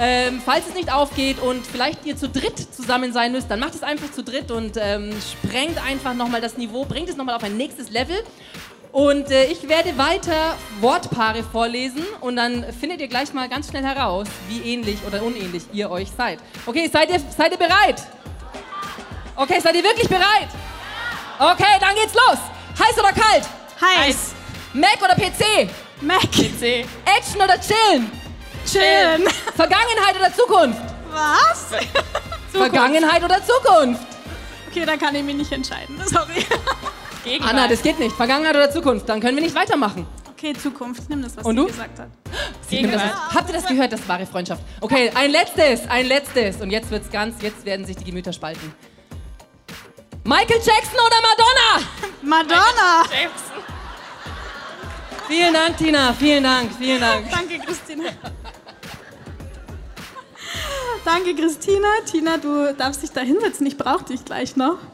Ähm, 0.00 0.40
falls 0.44 0.68
es 0.68 0.74
nicht 0.74 0.92
aufgeht 0.92 1.40
und 1.40 1.66
vielleicht 1.66 2.06
ihr 2.06 2.16
zu 2.16 2.28
dritt 2.28 2.58
zusammen 2.72 3.12
sein 3.12 3.32
müsst, 3.32 3.50
dann 3.50 3.58
macht 3.58 3.74
es 3.74 3.82
einfach 3.82 4.12
zu 4.12 4.22
dritt 4.22 4.50
und 4.52 4.76
ähm, 4.80 5.10
sprengt 5.42 5.84
einfach 5.84 6.14
nochmal 6.14 6.40
das 6.40 6.56
Niveau, 6.56 6.84
bringt 6.84 7.08
es 7.08 7.16
nochmal 7.16 7.34
auf 7.34 7.42
ein 7.42 7.56
nächstes 7.56 7.90
Level. 7.90 8.16
Und 8.92 9.30
äh, 9.30 9.44
ich 9.46 9.68
werde 9.68 9.98
weiter 9.98 10.56
Wortpaare 10.80 11.42
vorlesen 11.42 12.04
und 12.20 12.36
dann 12.36 12.64
findet 12.80 13.00
ihr 13.00 13.08
gleich 13.08 13.32
mal 13.34 13.48
ganz 13.48 13.68
schnell 13.68 13.82
heraus, 13.82 14.26
wie 14.48 14.72
ähnlich 14.72 14.98
oder 15.06 15.22
unähnlich 15.22 15.64
ihr 15.72 15.90
euch 15.90 16.08
seid. 16.16 16.38
Okay, 16.64 16.88
seid 16.90 17.10
ihr, 17.10 17.20
seid 17.36 17.52
ihr 17.52 17.58
bereit? 17.58 18.02
Okay, 19.36 19.60
seid 19.60 19.74
ihr 19.74 19.82
wirklich 19.82 20.08
bereit? 20.08 20.48
Okay, 21.38 21.76
dann 21.80 21.94
geht's 21.94 22.14
los. 22.14 22.38
Heiß 22.78 22.98
oder 22.98 23.12
kalt? 23.12 23.44
Heiß. 23.80 24.34
Mac 24.72 24.98
oder 25.02 25.14
PC? 25.14 25.68
Mac. 26.00 26.22
PC. 26.30 26.86
Action 27.04 27.42
oder 27.42 27.58
chillen? 27.60 28.10
Chillen. 28.70 29.26
Vergangenheit 29.56 30.16
oder 30.18 30.34
Zukunft? 30.34 30.82
Was? 31.10 31.66
Vergangenheit 32.52 33.22
oder 33.24 33.40
Zukunft? 33.44 34.06
Okay, 34.70 34.84
da 34.84 34.96
kann 34.96 35.14
ich 35.14 35.22
mich 35.22 35.36
nicht 35.36 35.52
entscheiden. 35.52 35.98
Sorry. 36.06 36.44
Gegenwart. 37.24 37.52
Anna, 37.52 37.68
das 37.68 37.82
geht 37.82 37.98
nicht. 37.98 38.14
Vergangenheit 38.14 38.54
oder 38.54 38.70
Zukunft? 38.70 39.08
Dann 39.08 39.20
können 39.20 39.36
wir 39.36 39.42
nicht 39.42 39.54
weitermachen. 39.54 40.06
Okay, 40.30 40.52
Zukunft. 40.52 41.08
Nimm 41.08 41.22
das, 41.22 41.36
was 41.36 41.44
Und 41.44 41.56
du 41.56 41.62
du 41.62 41.68
gesagt 41.68 41.98
hast. 41.98 42.10
Das, 42.70 43.34
habt 43.34 43.48
ihr 43.48 43.54
das 43.54 43.66
gehört? 43.66 43.92
Das 43.92 44.00
ist 44.00 44.08
wahre 44.08 44.26
Freundschaft. 44.26 44.62
Okay, 44.80 45.10
ein 45.14 45.30
letztes, 45.30 45.88
ein 45.88 46.06
letztes. 46.06 46.60
Und 46.60 46.70
jetzt 46.70 46.90
wird's 46.90 47.10
ganz, 47.10 47.42
jetzt 47.42 47.64
werden 47.64 47.86
sich 47.86 47.96
die 47.96 48.04
Gemüter 48.04 48.32
spalten. 48.32 48.72
Michael 50.24 50.58
Jackson 50.58 50.98
oder 51.06 51.16
Madonna? 51.22 51.88
Madonna. 52.22 53.04
Vielen 55.26 55.54
Dank, 55.54 55.76
Tina. 55.76 56.12
Vielen 56.12 56.44
Dank, 56.44 56.70
vielen 56.78 57.00
Dank. 57.00 57.30
Danke, 57.30 57.58
Christina. 57.58 58.10
Danke, 61.10 61.34
Christina. 61.34 61.88
Tina, 62.04 62.36
du 62.36 62.74
darfst 62.74 63.02
dich 63.02 63.10
da 63.10 63.22
hinsetzen. 63.22 63.66
Ich 63.66 63.78
brauche 63.78 64.04
dich 64.04 64.26
gleich 64.26 64.56
noch. 64.56 64.76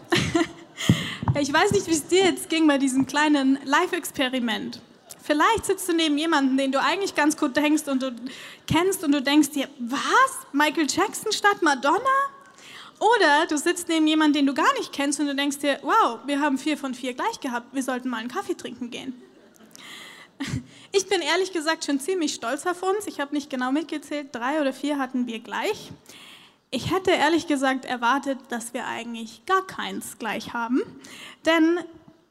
Ich 1.41 1.53
weiß 1.53 1.73
nicht, 1.73 1.89
wie 1.89 1.93
es 1.95 2.07
dir 2.07 2.25
jetzt 2.25 2.49
ging 2.49 2.69
bei 2.69 2.79
diesem 2.79 3.07
kleinen 3.07 3.59
Live-Experiment. 3.65 4.81
Vielleicht 5.21 5.67
sitzt 5.67 5.89
du 5.89 5.93
neben 5.93 6.17
jemandem, 6.17 6.57
den 6.57 6.71
du 6.71 6.81
eigentlich 6.81 7.17
ganz 7.17 7.37
gut 7.37 7.57
denkst 7.57 7.89
und 7.89 8.03
du 8.05 8.15
kennst 8.69 9.03
und 9.03 9.11
du 9.11 9.21
denkst 9.21 9.51
dir, 9.51 9.69
was? 9.81 10.47
Michael 10.53 10.87
Jackson 10.89 11.33
statt 11.33 11.61
Madonna? 11.61 11.99
Oder 13.01 13.47
du 13.49 13.59
sitzt 13.59 13.89
neben 13.89 14.07
jemandem, 14.07 14.45
den 14.45 14.47
du 14.47 14.55
gar 14.55 14.73
nicht 14.79 14.93
kennst 14.93 15.19
und 15.19 15.27
du 15.27 15.35
denkst 15.35 15.59
dir, 15.59 15.81
wow, 15.83 16.21
wir 16.25 16.39
haben 16.39 16.57
vier 16.57 16.79
von 16.79 16.95
vier 16.95 17.15
gleich 17.15 17.41
gehabt, 17.41 17.75
wir 17.75 17.83
sollten 17.83 18.09
mal 18.09 18.19
einen 18.19 18.29
Kaffee 18.29 18.55
trinken 18.55 18.91
gehen. 18.91 19.21
Ich 20.97 21.09
bin 21.09 21.21
ehrlich 21.21 21.53
gesagt 21.53 21.85
schon 21.85 21.99
ziemlich 21.99 22.35
stolz 22.35 22.65
auf 22.67 22.85
uns. 22.85 23.09
Ich 23.09 23.19
habe 23.19 23.35
nicht 23.35 23.51
genau 23.51 23.73
mitgezählt, 23.73 24.29
drei 24.31 24.61
oder 24.61 24.73
vier 24.73 24.97
hatten 24.97 25.27
wir 25.27 25.41
gleich. 25.41 25.91
Ich 26.71 26.93
hätte 26.95 27.11
ehrlich 27.11 27.49
gesagt 27.49 27.85
erwartet, 27.85 28.39
dass 28.49 28.75
wir 28.75 28.87
eigentlich 28.87 29.45
gar 29.45 29.67
keins 29.67 30.19
gleich 30.21 30.53
haben. 30.53 30.83
Denn 31.47 31.81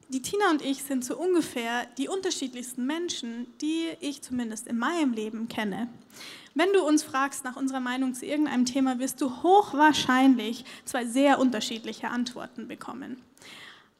die 0.07 0.21
Tina 0.21 0.49
und 0.49 0.61
ich 0.61 0.81
sind 0.81 1.03
so 1.03 1.17
ungefähr 1.17 1.85
die 1.97 2.07
unterschiedlichsten 2.07 2.85
Menschen, 2.85 3.47
die 3.59 3.89
ich 3.99 4.21
zumindest 4.21 4.67
in 4.67 4.77
meinem 4.77 5.11
Leben 5.11 5.49
kenne. 5.49 5.89
Wenn 6.55 6.71
du 6.71 6.87
uns 6.87 7.03
fragst 7.03 7.43
nach 7.43 7.57
unserer 7.57 7.81
Meinung 7.81 8.13
zu 8.13 8.25
irgendeinem 8.25 8.65
Thema, 8.65 8.97
wirst 8.97 9.19
du 9.19 9.43
hochwahrscheinlich 9.43 10.63
zwei 10.85 11.03
sehr 11.03 11.37
unterschiedliche 11.37 12.07
Antworten 12.07 12.69
bekommen. 12.69 13.21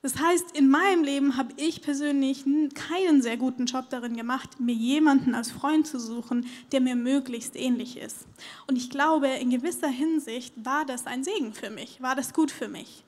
Das 0.04 0.20
heißt, 0.20 0.52
in 0.52 0.70
meinem 0.70 1.06
Leben 1.06 1.38
habe 1.38 1.54
ich 1.56 1.82
persönlich 1.82 2.44
keinen 2.76 3.22
sehr 3.22 3.38
guten 3.38 3.68
Job 3.68 3.90
darin 3.90 4.18
gemacht, 4.18 4.60
mir 4.60 4.76
jemanden 4.76 5.34
als 5.34 5.50
Freund 5.50 5.88
zu 5.88 5.98
suchen, 5.98 6.46
der 6.74 6.82
mir 6.82 6.98
möglichst 6.98 7.56
ähnlich 7.56 7.96
ist. 7.96 8.28
Und 8.68 8.76
ich 8.76 8.90
glaube, 8.90 9.30
in 9.30 9.50
gewisser 9.50 9.88
Hinsicht 9.88 10.54
war 10.66 10.86
das 10.86 11.08
ein 11.08 11.24
Segen 11.24 11.54
für 11.54 11.70
mich, 11.70 12.02
war 12.02 12.18
das 12.18 12.34
gut 12.34 12.52
für 12.52 12.68
mich. 12.68 13.06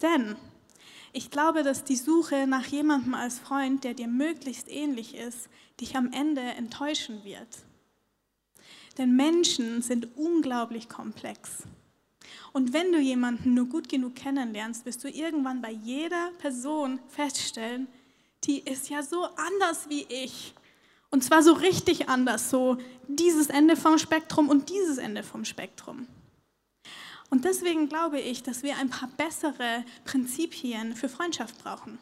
Denn 0.00 0.36
ich 1.12 1.30
glaube, 1.30 1.62
dass 1.62 1.84
die 1.84 1.96
Suche 1.96 2.46
nach 2.46 2.64
jemandem 2.64 3.12
als 3.12 3.38
Freund, 3.38 3.84
der 3.84 3.92
dir 3.92 4.08
möglichst 4.08 4.70
ähnlich 4.70 5.16
ist, 5.16 5.50
dich 5.82 5.96
am 5.96 6.12
Ende 6.12 6.40
enttäuschen 6.40 7.24
wird. 7.24 7.58
Denn 8.96 9.14
Menschen 9.14 9.82
sind 9.82 10.16
unglaublich 10.16 10.88
komplex. 10.88 11.64
Und 12.52 12.72
wenn 12.72 12.92
du 12.92 12.98
jemanden 12.98 13.54
nur 13.54 13.66
gut 13.66 13.88
genug 13.88 14.14
kennenlernst, 14.14 14.86
wirst 14.86 15.04
du 15.04 15.08
irgendwann 15.08 15.60
bei 15.60 15.70
jeder 15.70 16.30
Person 16.38 17.00
feststellen, 17.08 17.88
die 18.44 18.60
ist 18.60 18.88
ja 18.88 19.02
so 19.02 19.24
anders 19.36 19.88
wie 19.88 20.06
ich. 20.08 20.54
Und 21.10 21.24
zwar 21.24 21.42
so 21.42 21.52
richtig 21.52 22.08
anders, 22.08 22.50
so 22.50 22.76
dieses 23.08 23.48
Ende 23.48 23.76
vom 23.76 23.98
Spektrum 23.98 24.48
und 24.48 24.68
dieses 24.68 24.98
Ende 24.98 25.22
vom 25.22 25.44
Spektrum. 25.44 26.06
Und 27.30 27.44
deswegen 27.44 27.88
glaube 27.88 28.20
ich, 28.20 28.42
dass 28.42 28.62
wir 28.62 28.76
ein 28.76 28.90
paar 28.90 29.08
bessere 29.16 29.84
Prinzipien 30.04 30.94
für 30.94 31.08
Freundschaft 31.08 31.62
brauchen. 31.62 31.98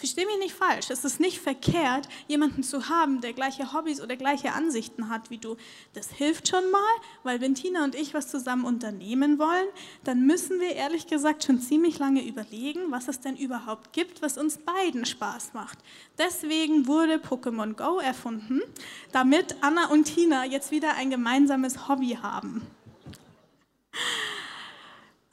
Versteh 0.00 0.24
mich 0.24 0.38
nicht 0.38 0.54
falsch, 0.54 0.88
es 0.88 1.04
ist 1.04 1.20
nicht 1.20 1.40
verkehrt, 1.40 2.08
jemanden 2.26 2.62
zu 2.62 2.88
haben, 2.88 3.20
der 3.20 3.34
gleiche 3.34 3.74
Hobbys 3.74 4.00
oder 4.00 4.16
gleiche 4.16 4.54
Ansichten 4.54 5.10
hat 5.10 5.28
wie 5.28 5.36
du. 5.36 5.58
Das 5.92 6.10
hilft 6.10 6.48
schon 6.48 6.70
mal, 6.70 6.80
weil 7.22 7.42
wenn 7.42 7.54
Tina 7.54 7.84
und 7.84 7.94
ich 7.94 8.14
was 8.14 8.28
zusammen 8.28 8.64
unternehmen 8.64 9.38
wollen, 9.38 9.66
dann 10.02 10.24
müssen 10.24 10.58
wir 10.58 10.74
ehrlich 10.74 11.06
gesagt 11.06 11.44
schon 11.44 11.60
ziemlich 11.60 11.98
lange 11.98 12.26
überlegen, 12.26 12.90
was 12.90 13.08
es 13.08 13.20
denn 13.20 13.36
überhaupt 13.36 13.92
gibt, 13.92 14.22
was 14.22 14.38
uns 14.38 14.56
beiden 14.56 15.04
Spaß 15.04 15.52
macht. 15.52 15.78
Deswegen 16.16 16.86
wurde 16.86 17.16
Pokémon 17.16 17.74
Go 17.74 17.98
erfunden, 17.98 18.62
damit 19.12 19.56
Anna 19.60 19.90
und 19.90 20.04
Tina 20.04 20.46
jetzt 20.46 20.70
wieder 20.70 20.94
ein 20.94 21.10
gemeinsames 21.10 21.88
Hobby 21.88 22.16
haben. 22.22 22.66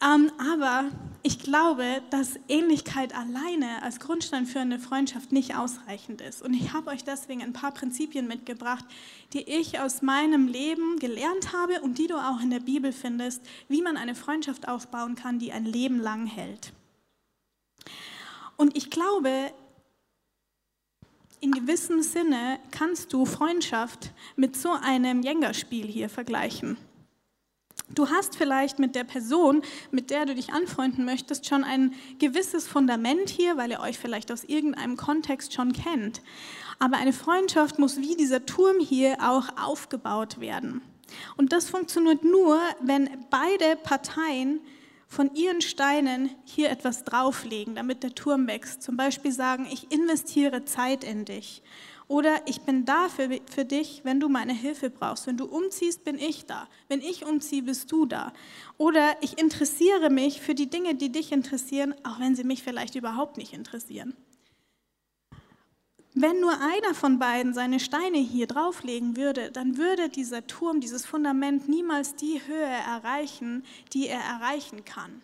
Ähm, 0.03 0.31
aber 0.37 0.91
ich 1.23 1.39
glaube, 1.39 2.01
dass 2.11 2.39
Ähnlichkeit 2.47 3.15
alleine 3.15 3.81
als 3.81 3.99
Grundstein 3.99 4.45
für 4.45 4.59
eine 4.59 4.77
Freundschaft 4.77 5.31
nicht 5.31 5.55
ausreichend 5.55 6.21
ist. 6.21 6.43
Und 6.43 6.53
ich 6.53 6.71
habe 6.71 6.91
euch 6.91 7.03
deswegen 7.03 7.41
ein 7.41 7.53
paar 7.53 7.71
Prinzipien 7.71 8.27
mitgebracht, 8.27 8.85
die 9.33 9.41
ich 9.41 9.79
aus 9.79 10.03
meinem 10.03 10.47
Leben 10.47 10.99
gelernt 10.99 11.51
habe 11.51 11.81
und 11.81 11.97
die 11.97 12.07
du 12.07 12.15
auch 12.15 12.41
in 12.41 12.51
der 12.51 12.59
Bibel 12.59 12.91
findest, 12.91 13.41
wie 13.67 13.81
man 13.81 13.97
eine 13.97 14.13
Freundschaft 14.13 14.67
aufbauen 14.67 15.15
kann, 15.15 15.39
die 15.39 15.51
ein 15.51 15.65
Leben 15.65 15.99
lang 15.99 16.27
hält. 16.27 16.73
Und 18.55 18.77
ich 18.77 18.91
glaube, 18.91 19.51
in 21.39 21.51
gewissem 21.51 22.01
Sinne 22.03 22.59
kannst 22.71 23.13
du 23.13 23.25
Freundschaft 23.25 24.11
mit 24.35 24.55
so 24.55 24.71
einem 24.71 25.23
Jenga-Spiel 25.23 25.87
hier 25.87 26.09
vergleichen. 26.09 26.77
Du 27.89 28.09
hast 28.09 28.35
vielleicht 28.35 28.79
mit 28.79 28.95
der 28.95 29.05
Person, 29.05 29.61
mit 29.91 30.09
der 30.09 30.25
du 30.25 30.35
dich 30.35 30.51
anfreunden 30.51 31.05
möchtest, 31.05 31.47
schon 31.47 31.63
ein 31.63 31.93
gewisses 32.19 32.67
Fundament 32.67 33.29
hier, 33.29 33.57
weil 33.57 33.71
ihr 33.71 33.79
euch 33.79 33.97
vielleicht 33.97 34.31
aus 34.31 34.43
irgendeinem 34.43 34.97
Kontext 34.97 35.53
schon 35.53 35.73
kennt. 35.73 36.21
Aber 36.79 36.97
eine 36.97 37.13
Freundschaft 37.13 37.79
muss 37.79 37.97
wie 37.97 38.15
dieser 38.15 38.45
Turm 38.45 38.79
hier 38.79 39.17
auch 39.21 39.45
aufgebaut 39.57 40.39
werden. 40.39 40.81
Und 41.37 41.53
das 41.53 41.69
funktioniert 41.69 42.23
nur, 42.23 42.59
wenn 42.81 43.09
beide 43.29 43.77
Parteien 43.81 44.59
von 45.07 45.33
ihren 45.33 45.61
Steinen 45.61 46.29
hier 46.43 46.69
etwas 46.69 47.03
drauflegen, 47.03 47.75
damit 47.75 48.03
der 48.03 48.13
Turm 48.13 48.47
wächst. 48.47 48.83
Zum 48.83 48.97
Beispiel 48.97 49.31
sagen, 49.31 49.65
ich 49.71 49.91
investiere 49.91 50.65
Zeit 50.65 51.03
in 51.03 51.23
dich 51.23 51.63
oder 52.07 52.41
ich 52.45 52.61
bin 52.61 52.85
da 52.85 53.09
für, 53.09 53.29
für 53.49 53.65
dich, 53.65 54.01
wenn 54.03 54.19
du 54.19 54.29
meine 54.29 54.53
Hilfe 54.53 54.89
brauchst. 54.89 55.27
Wenn 55.27 55.35
du 55.35 55.45
umziehst, 55.45 56.05
bin 56.05 56.17
ich 56.17 56.45
da. 56.45 56.67
Wenn 56.87 57.01
ich 57.01 57.25
umziehe, 57.25 57.63
bist 57.63 57.91
du 57.91 58.05
da. 58.05 58.31
Oder 58.77 59.17
ich 59.21 59.37
interessiere 59.37 60.09
mich 60.09 60.41
für 60.41 60.55
die 60.55 60.69
Dinge, 60.69 60.95
die 60.95 61.11
dich 61.11 61.33
interessieren, 61.33 61.93
auch 62.03 62.19
wenn 62.19 62.35
sie 62.35 62.45
mich 62.45 62.63
vielleicht 62.63 62.95
überhaupt 62.95 63.37
nicht 63.37 63.53
interessieren. 63.53 64.15
Wenn 66.13 66.39
nur 66.39 66.53
einer 66.53 66.95
von 66.95 67.19
beiden 67.19 67.53
seine 67.53 67.79
Steine 67.79 68.17
hier 68.17 68.47
drauflegen 68.47 69.17
würde, 69.17 69.51
dann 69.51 69.77
würde 69.77 70.09
dieser 70.09 70.47
Turm, 70.47 70.79
dieses 70.79 71.05
Fundament 71.05 71.67
niemals 71.67 72.15
die 72.15 72.41
Höhe 72.47 72.65
erreichen, 72.65 73.63
die 73.93 74.07
er 74.07 74.21
erreichen 74.21 74.83
kann. 74.83 75.21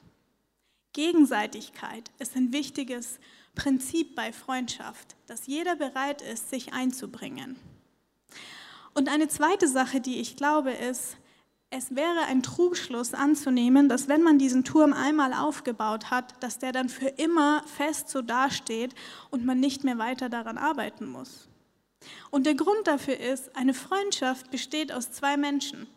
Gegenseitigkeit 0.91 2.11
ist 2.19 2.35
ein 2.35 2.53
wichtiges 2.53 3.19
Prinzip 3.55 4.15
bei 4.15 4.33
Freundschaft, 4.33 5.15
dass 5.27 5.47
jeder 5.47 5.75
bereit 5.75 6.21
ist, 6.21 6.49
sich 6.49 6.73
einzubringen. 6.73 7.55
Und 8.93 9.09
eine 9.09 9.27
zweite 9.27 9.67
Sache, 9.67 10.01
die 10.01 10.19
ich 10.19 10.35
glaube, 10.35 10.71
ist, 10.71 11.17
es 11.75 11.95
wäre 11.95 12.25
ein 12.27 12.43
Trugschluss 12.43 13.15
anzunehmen, 13.15 13.89
dass 13.89 14.07
wenn 14.07 14.21
man 14.21 14.37
diesen 14.37 14.63
Turm 14.63 14.93
einmal 14.93 15.33
aufgebaut 15.33 16.11
hat, 16.11 16.35
dass 16.43 16.59
der 16.59 16.71
dann 16.71 16.87
für 16.87 17.07
immer 17.07 17.63
fest 17.65 18.09
so 18.09 18.21
dasteht 18.21 18.93
und 19.31 19.43
man 19.43 19.59
nicht 19.59 19.83
mehr 19.83 19.97
weiter 19.97 20.29
daran 20.29 20.59
arbeiten 20.59 21.07
muss. 21.07 21.49
Und 22.29 22.45
der 22.45 22.53
Grund 22.53 22.85
dafür 22.85 23.19
ist, 23.19 23.55
eine 23.55 23.73
Freundschaft 23.73 24.51
besteht 24.51 24.91
aus 24.91 25.11
zwei 25.11 25.35
Menschen. 25.35 25.87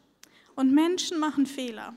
Und 0.54 0.72
Menschen 0.72 1.18
machen 1.18 1.44
Fehler. 1.44 1.94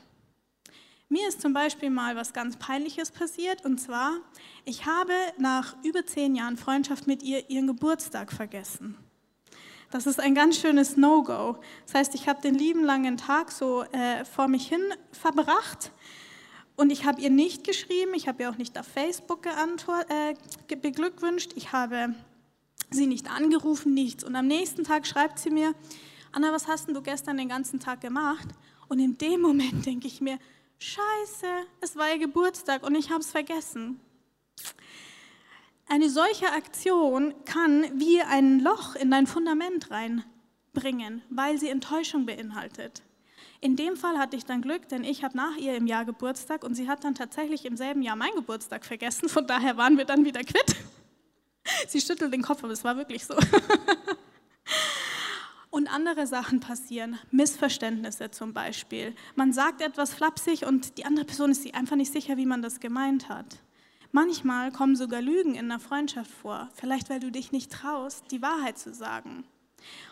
Mir 1.12 1.28
ist 1.28 1.42
zum 1.42 1.54
Beispiel 1.54 1.90
mal 1.90 2.16
was 2.16 2.34
ganz 2.34 2.56
Peinliches 2.58 3.10
passiert 3.10 3.66
und 3.66 3.80
zwar, 3.80 4.12
ich 4.64 4.86
habe 4.86 5.14
nach 5.40 5.76
über 5.84 6.06
zehn 6.06 6.36
Jahren 6.36 6.56
Freundschaft 6.56 7.08
mit 7.08 7.24
ihr 7.24 7.50
ihren 7.50 7.66
Geburtstag 7.66 8.32
vergessen. 8.32 8.96
Das 9.90 10.06
ist 10.06 10.20
ein 10.20 10.36
ganz 10.36 10.60
schönes 10.60 10.98
No-Go. 10.98 11.58
Das 11.88 11.96
heißt, 11.96 12.14
ich 12.14 12.30
habe 12.30 12.42
den 12.42 12.54
lieben 12.54 12.84
langen 12.84 13.18
Tag 13.18 13.52
so 13.52 13.82
äh, 13.86 14.24
vor 14.24 14.48
mich 14.48 14.68
hin 14.68 14.84
verbracht 15.12 15.92
und 16.76 16.92
ich 16.92 17.06
habe 17.06 17.20
ihr 17.22 17.32
nicht 17.32 17.64
geschrieben, 17.64 18.14
ich 18.14 18.28
habe 18.28 18.44
ihr 18.44 18.52
auch 18.52 18.58
nicht 18.58 18.78
auf 18.78 18.86
Facebook 18.86 19.48
äh, 19.48 20.76
beglückwünscht, 20.76 21.54
ich 21.56 21.72
habe 21.72 22.14
sie 22.92 23.08
nicht 23.08 23.32
angerufen, 23.32 23.96
nichts. 23.96 24.24
Und 24.24 24.36
am 24.36 24.46
nächsten 24.46 24.84
Tag 24.84 25.08
schreibt 25.08 25.40
sie 25.40 25.50
mir, 25.50 25.74
Anna, 26.32 26.52
was 26.52 26.68
hast 26.68 26.86
denn 26.86 26.94
du 26.94 27.02
gestern 27.02 27.38
den 27.38 27.50
ganzen 27.50 27.80
Tag 27.80 28.02
gemacht? 28.02 28.48
Und 28.88 29.00
in 29.00 29.18
dem 29.18 29.42
Moment 29.42 29.88
denke 29.88 30.06
ich 30.06 30.22
mir, 30.22 30.38
Scheiße, 30.80 31.48
es 31.82 31.98
war 31.98 32.10
ihr 32.10 32.20
Geburtstag 32.20 32.84
und 32.84 32.96
ich 32.96 33.10
habe 33.10 33.20
es 33.20 33.32
vergessen. 33.32 34.00
Eine 35.90 36.10
solche 36.10 36.52
Aktion 36.54 37.34
kann 37.46 37.84
wie 38.00 38.22
ein 38.22 38.60
Loch 38.62 38.96
in 38.96 39.12
dein 39.12 39.28
Fundament 39.28 39.92
reinbringen, 39.92 41.22
weil 41.30 41.58
sie 41.58 41.68
Enttäuschung 41.68 42.26
beinhaltet. 42.26 43.04
In 43.60 43.76
dem 43.76 43.98
Fall 43.98 44.18
hatte 44.18 44.38
ich 44.38 44.46
dann 44.46 44.62
Glück, 44.62 44.88
denn 44.88 45.04
ich 45.04 45.24
habe 45.26 45.36
nach 45.36 45.58
ihr 45.58 45.76
im 45.76 45.86
Jahr 45.86 46.06
Geburtstag 46.06 46.64
und 46.64 46.76
sie 46.76 46.88
hat 46.88 47.04
dann 47.04 47.14
tatsächlich 47.14 47.66
im 47.66 47.76
selben 47.76 48.02
Jahr 48.02 48.16
meinen 48.16 48.36
Geburtstag 48.36 48.86
vergessen. 48.86 49.28
Von 49.28 49.48
daher 49.48 49.76
waren 49.76 49.98
wir 49.98 50.06
dann 50.06 50.24
wieder 50.24 50.44
quitt. 50.44 50.76
Sie 51.88 52.00
schüttelt 52.00 52.34
den 52.34 52.42
Kopf, 52.42 52.64
aber 52.64 52.72
es 52.72 52.84
war 52.86 52.96
wirklich 52.96 53.26
so. 53.26 53.36
Andere 55.90 56.28
Sachen 56.28 56.60
passieren, 56.60 57.18
Missverständnisse 57.32 58.32
zum 58.32 58.54
Beispiel. 58.54 59.16
Man 59.36 59.54
sagt 59.54 59.82
etwas 59.82 60.14
flapsig 60.14 60.66
und 60.66 60.98
die 60.98 61.06
andere 61.06 61.26
Person 61.26 61.52
ist 61.52 61.64
sich 61.64 61.76
einfach 61.76 61.96
nicht 61.96 62.12
sicher, 62.12 62.38
wie 62.38 62.46
man 62.46 62.62
das 62.62 62.80
gemeint 62.80 63.30
hat. 63.30 63.58
Manchmal 64.12 64.72
kommen 64.72 64.96
sogar 64.96 65.22
Lügen 65.22 65.54
in 65.54 65.66
einer 65.66 65.80
Freundschaft 65.80 66.32
vor, 66.32 66.70
vielleicht 66.74 67.10
weil 67.10 67.20
du 67.20 67.32
dich 67.32 67.52
nicht 67.52 67.72
traust, 67.72 68.26
die 68.32 68.42
Wahrheit 68.42 68.78
zu 68.78 68.94
sagen. 68.94 69.44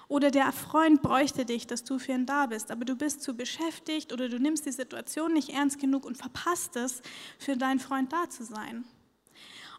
Oder 0.08 0.32
der 0.32 0.52
Freund 0.52 1.02
bräuchte 1.02 1.46
dich, 1.46 1.68
dass 1.68 1.84
du 1.84 2.00
für 2.00 2.14
ihn 2.14 2.26
da 2.26 2.46
bist, 2.46 2.72
aber 2.72 2.86
du 2.86 2.96
bist 2.96 3.22
zu 3.22 3.36
beschäftigt 3.36 4.14
oder 4.14 4.30
du 4.30 4.40
nimmst 4.40 4.66
die 4.66 4.72
Situation 4.72 5.34
nicht 5.34 5.50
ernst 5.50 5.80
genug 5.80 6.06
und 6.06 6.18
verpasst 6.18 6.76
es, 6.76 7.02
für 7.40 7.58
deinen 7.58 7.80
Freund 7.80 8.14
da 8.14 8.30
zu 8.30 8.44
sein. 8.44 8.86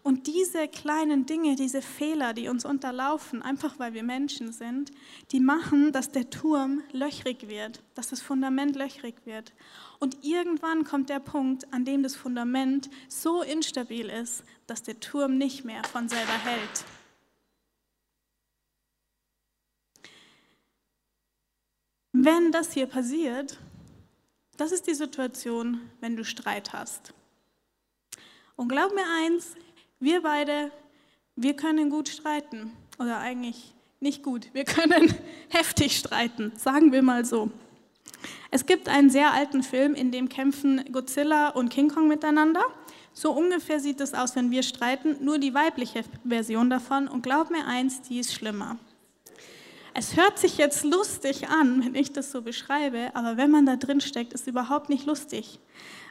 Und 0.03 0.27
diese 0.27 0.69
kleinen 0.69 1.27
Dinge, 1.27 1.57
diese 1.57 1.83
Fehler, 1.83 2.33
die 2.33 2.49
uns 2.49 2.65
unterlaufen, 2.65 3.43
einfach 3.43 3.79
weil 3.79 3.95
wir 3.95 4.03
Menschen 4.03 4.53
sind, 4.53 4.93
die 5.33 5.41
machen, 5.41 5.93
dass 5.93 6.13
der 6.13 6.31
Turm 6.31 6.83
löchrig 6.93 7.49
wird, 7.49 7.83
dass 7.95 8.09
das 8.09 8.21
Fundament 8.21 8.77
löchrig 8.77 9.15
wird. 9.25 9.53
Und 9.99 10.25
irgendwann 10.25 10.85
kommt 10.85 11.11
der 11.11 11.21
Punkt, 11.21 11.73
an 11.73 11.85
dem 11.85 12.03
das 12.03 12.15
Fundament 12.15 12.89
so 13.09 13.43
instabil 13.43 14.09
ist, 14.09 14.45
dass 14.67 14.83
der 14.83 15.01
Turm 15.01 15.37
nicht 15.37 15.65
mehr 15.65 15.83
von 15.85 16.09
selber 16.09 16.39
hält. 16.45 16.85
Wenn 22.13 22.53
das 22.53 22.73
hier 22.73 22.87
passiert, 22.87 23.59
das 24.57 24.73
ist 24.73 24.87
die 24.87 24.95
Situation, 24.95 25.81
wenn 26.01 26.17
du 26.17 26.25
Streit 26.25 26.73
hast. 26.73 27.15
Und 28.57 28.69
glaub 28.69 28.93
mir 28.93 29.07
eins, 29.23 29.55
wir 30.01 30.23
beide, 30.23 30.71
wir 31.37 31.55
können 31.55 31.91
gut 31.91 32.09
streiten. 32.09 32.73
Oder 32.99 33.19
eigentlich 33.19 33.75
nicht 34.01 34.23
gut. 34.23 34.49
Wir 34.53 34.65
können 34.65 35.15
heftig 35.49 35.97
streiten, 35.97 36.53
sagen 36.57 36.93
wir 36.93 37.03
mal 37.03 37.25
so. 37.25 37.51
Es 38.51 38.67
gibt 38.67 38.89
einen 38.89 39.11
sehr 39.11 39.33
alten 39.33 39.63
Film, 39.63 39.95
in 39.95 40.11
dem 40.11 40.29
kämpfen 40.29 40.85
Godzilla 40.93 41.51
und 41.51 41.69
King 41.69 41.91
Kong 41.91 42.09
miteinander. 42.09 42.63
So 43.13 43.33
ungefähr 43.33 43.81
sieht 43.81 44.01
es 44.01 44.15
aus, 44.15 44.37
wenn 44.37 44.51
wir 44.51 44.63
streiten, 44.63 45.17
nur 45.25 45.39
die 45.39 45.55
weibliche 45.55 46.05
Version 46.25 46.71
davon. 46.71 47.09
Und 47.09 47.23
glaub 47.23 47.51
mir 47.51 47.67
eins, 47.67 48.01
die 48.03 48.19
ist 48.19 48.33
schlimmer. 48.33 48.79
Es 50.01 50.15
hört 50.15 50.39
sich 50.39 50.59
jetzt 50.59 50.85
lustig 50.85 51.49
an, 51.49 51.85
wenn 51.85 51.97
ich 51.97 52.13
das 52.13 52.31
so 52.31 52.41
beschreibe, 52.41 53.11
aber 53.15 53.37
wenn 53.37 53.51
man 53.51 53.67
da 53.67 53.75
drin 53.75 54.01
steckt, 54.01 54.33
ist 54.33 54.43
es 54.43 54.47
überhaupt 54.47 54.91
nicht 54.91 55.07
lustig. 55.07 55.59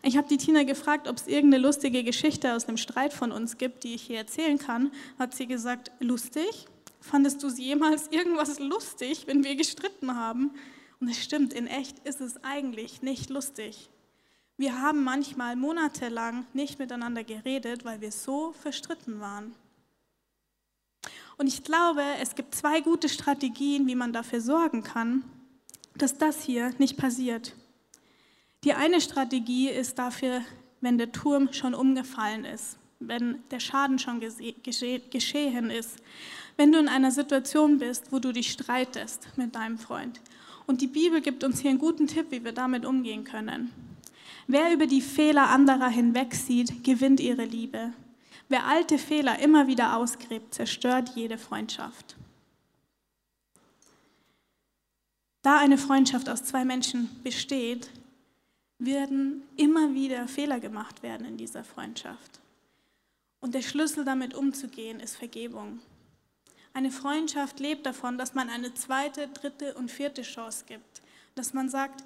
Ich 0.03 0.17
habe 0.17 0.27
die 0.27 0.36
Tina 0.36 0.63
gefragt, 0.63 1.08
ob 1.08 1.15
es 1.15 1.25
irgendeine 1.25 1.63
lustige 1.63 2.03
Geschichte 2.03 2.53
aus 2.53 2.67
einem 2.67 2.75
Streit 2.75 3.13
von 3.13 3.32
uns 3.32 3.58
gibt, 3.58 3.86
die 3.86 3.96
ich 3.96 4.01
hier 4.01 4.17
erzählen 4.17 4.58
kann. 4.58 4.91
Hat 5.17 5.34
sie 5.34 5.48
gesagt, 5.48 5.94
lustig? 6.01 6.67
Fandest 7.00 7.41
du 7.41 7.48
jemals 7.48 8.08
irgendwas 8.12 8.60
lustig, 8.60 9.24
wenn 9.25 9.46
wir 9.46 9.56
gestritten 9.56 10.13
haben? 10.17 10.51
Und 11.00 11.08
es 11.08 11.24
stimmt, 11.24 11.53
in 11.53 11.65
echt 11.65 12.00
ist 12.00 12.20
es 12.20 12.44
eigentlich 12.44 13.01
nicht 13.01 13.29
lustig. 13.29 13.89
Wir 14.58 14.82
haben 14.82 15.06
manchmal 15.06 15.56
monatelang 15.56 16.46
nicht 16.51 16.77
miteinander 16.77 17.24
geredet, 17.24 17.86
weil 17.86 18.01
wir 18.01 18.12
so 18.12 18.51
verstritten 18.51 19.22
waren. 19.22 19.56
Und 21.38 21.48
ich 21.48 21.63
glaube, 21.63 22.01
es 22.22 22.36
gibt 22.36 22.56
zwei 22.56 22.82
gute 22.82 23.10
Strategien, 23.10 23.86
wie 23.88 23.96
man 23.96 24.12
dafür 24.12 24.41
sorgen 24.41 24.84
kann, 24.84 25.24
dass 25.96 26.17
das 26.17 26.41
hier 26.41 26.74
nicht 26.79 26.98
passiert. 26.98 27.53
Die 28.63 28.74
eine 28.74 29.01
Strategie 29.01 29.70
ist 29.70 30.00
dafür, 30.00 30.41
wenn 30.82 30.98
der 30.98 31.12
Turm 31.12 31.53
schon 31.53 31.75
umgefallen 31.75 32.44
ist, 32.44 32.77
wenn 33.00 33.44
der 33.51 33.60
Schaden 33.60 34.00
schon 34.00 34.20
geschehen 34.20 35.70
ist, 35.70 35.98
wenn 36.56 36.72
du 36.72 36.79
in 36.79 36.88
einer 36.88 37.12
Situation 37.12 37.77
bist, 37.77 38.12
wo 38.12 38.20
du 38.20 38.32
dich 38.32 38.51
streitest 38.51 39.27
mit 39.38 39.56
deinem 39.56 39.77
Freund. 39.77 40.20
Und 40.65 40.82
die 40.82 40.88
Bibel 40.88 41.22
gibt 41.22 41.44
uns 41.44 41.60
hier 41.60 41.70
einen 41.70 41.79
guten 41.79 42.08
Tipp, 42.08 42.27
wie 42.32 42.44
wir 42.44 42.51
damit 42.51 42.84
umgehen 42.84 43.24
können. 43.24 43.72
Wer 44.48 44.74
über 44.74 44.88
die 44.88 45.01
Fehler 45.01 45.50
anderer 45.50 45.89
hinwegsieht, 45.89 46.84
gewinnt 46.84 47.20
ihre 47.20 47.46
Liebe. 47.46 47.94
Wer 48.50 48.66
alte 48.66 48.98
Fehler 48.98 49.39
immer 49.39 49.68
wieder 49.68 49.98
ausgräbt, 49.98 50.54
zerstört 50.54 51.12
jede 51.16 51.38
Freundschaft. 51.38 52.16
Da 55.42 55.60
eine 55.60 55.77
Freundschaft 55.77 56.30
aus 56.30 56.44
zwei 56.44 56.63
Menschen 56.63 57.10
besteht, 57.24 57.89
werden 58.80 59.44
immer 59.58 59.94
wieder 59.94 60.27
Fehler 60.27 60.60
gemacht 60.60 61.04
werden 61.04 61.25
in 61.25 61.38
dieser 61.38 61.63
Freundschaft. 61.63 62.39
Und 63.39 63.54
der 63.54 63.62
Schlüssel 63.62 64.06
damit 64.06 64.34
umzugehen 64.34 65.00
ist 65.00 65.16
Vergebung. 65.16 65.80
Eine 66.74 66.92
Freundschaft 66.92 67.60
lebt 67.60 67.86
davon, 67.86 68.18
dass 68.18 68.34
man 68.34 68.50
eine 68.50 68.74
zweite, 68.74 69.27
dritte 69.27 69.74
und 69.74 69.92
vierte 69.92 70.22
Chance 70.22 70.66
gibt. 70.68 71.01
Dass 71.36 71.54
man 71.54 71.70
sagt, 71.70 72.04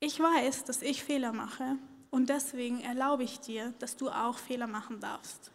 ich 0.00 0.18
weiß, 0.18 0.64
dass 0.64 0.82
ich 0.82 1.04
Fehler 1.04 1.32
mache 1.32 1.76
und 2.12 2.28
deswegen 2.28 2.80
erlaube 2.80 3.24
ich 3.24 3.40
dir, 3.40 3.72
dass 3.78 3.96
du 3.96 4.10
auch 4.10 4.36
Fehler 4.36 4.66
machen 4.66 5.00
darfst. 5.00 5.50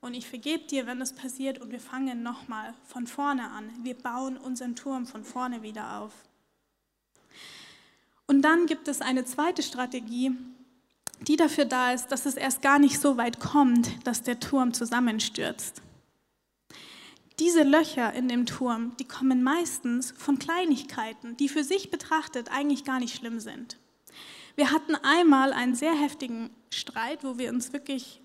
Und 0.00 0.14
ich 0.14 0.26
vergebe 0.26 0.64
dir, 0.64 0.86
wenn 0.86 0.98
das 0.98 1.14
passiert 1.14 1.60
und 1.60 1.70
wir 1.70 1.78
fangen 1.78 2.24
nochmal 2.24 2.74
von 2.84 3.06
vorne 3.06 3.48
an. 3.50 3.70
Wir 3.82 3.94
bauen 3.94 4.36
unseren 4.36 4.74
Turm 4.74 5.06
von 5.06 5.24
vorne 5.24 5.62
wieder 5.62 5.98
auf. 5.98 6.12
Und 8.26 8.42
dann 8.42 8.66
gibt 8.66 8.88
es 8.88 9.00
eine 9.00 9.24
zweite 9.24 9.62
Strategie, 9.62 10.32
die 11.20 11.36
dafür 11.36 11.64
da 11.64 11.92
ist, 11.92 12.08
dass 12.08 12.26
es 12.26 12.34
erst 12.34 12.60
gar 12.60 12.80
nicht 12.80 13.00
so 13.00 13.16
weit 13.16 13.38
kommt, 13.38 14.04
dass 14.04 14.22
der 14.22 14.40
Turm 14.40 14.74
zusammenstürzt. 14.74 15.80
Diese 17.38 17.62
Löcher 17.62 18.12
in 18.14 18.26
dem 18.26 18.46
Turm, 18.46 18.96
die 18.98 19.06
kommen 19.06 19.44
meistens 19.44 20.10
von 20.10 20.40
Kleinigkeiten, 20.40 21.36
die 21.36 21.48
für 21.48 21.62
sich 21.62 21.90
betrachtet 21.92 22.50
eigentlich 22.50 22.84
gar 22.84 22.98
nicht 22.98 23.14
schlimm 23.14 23.38
sind. 23.38 23.78
Wir 24.56 24.72
hatten 24.72 24.94
einmal 24.96 25.52
einen 25.52 25.74
sehr 25.74 25.94
heftigen 25.94 26.50
Streit, 26.70 27.22
wo 27.22 27.38
wir 27.38 27.50
uns 27.50 27.72
wirklich 27.72 28.22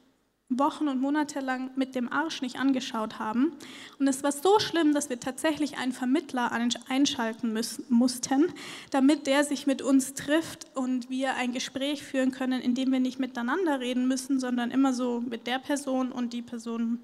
Wochen 0.48 0.88
und 0.88 1.00
Monate 1.00 1.40
lang 1.40 1.72
mit 1.76 1.96
dem 1.96 2.12
Arsch 2.12 2.42
nicht 2.42 2.58
angeschaut 2.58 3.20
haben. 3.20 3.54
Und 4.00 4.08
es 4.08 4.24
war 4.24 4.32
so 4.32 4.60
schlimm, 4.60 4.94
dass 4.94 5.10
wir 5.10 5.20
tatsächlich 5.20 5.78
einen 5.78 5.94
Vermittler 5.94 6.52
einschalten 6.90 7.54
müssen, 7.54 7.86
mussten, 7.90 8.52
damit 8.92 9.28
der 9.28 9.44
sich 9.44 9.68
mit 9.68 9.82
uns 9.82 10.14
trifft 10.14 10.68
und 10.76 11.10
wir 11.10 11.36
ein 11.36 11.54
Gespräch 11.54 12.04
führen 12.04 12.32
können, 12.32 12.62
in 12.62 12.76
dem 12.76 12.92
wir 12.92 13.00
nicht 13.00 13.20
miteinander 13.20 13.80
reden 13.80 14.08
müssen, 14.08 14.40
sondern 14.40 14.72
immer 14.72 14.94
so 14.94 15.22
mit 15.22 15.48
der 15.48 15.60
Person 15.60 16.12
und 16.12 16.34
die 16.34 16.42
Person 16.42 17.00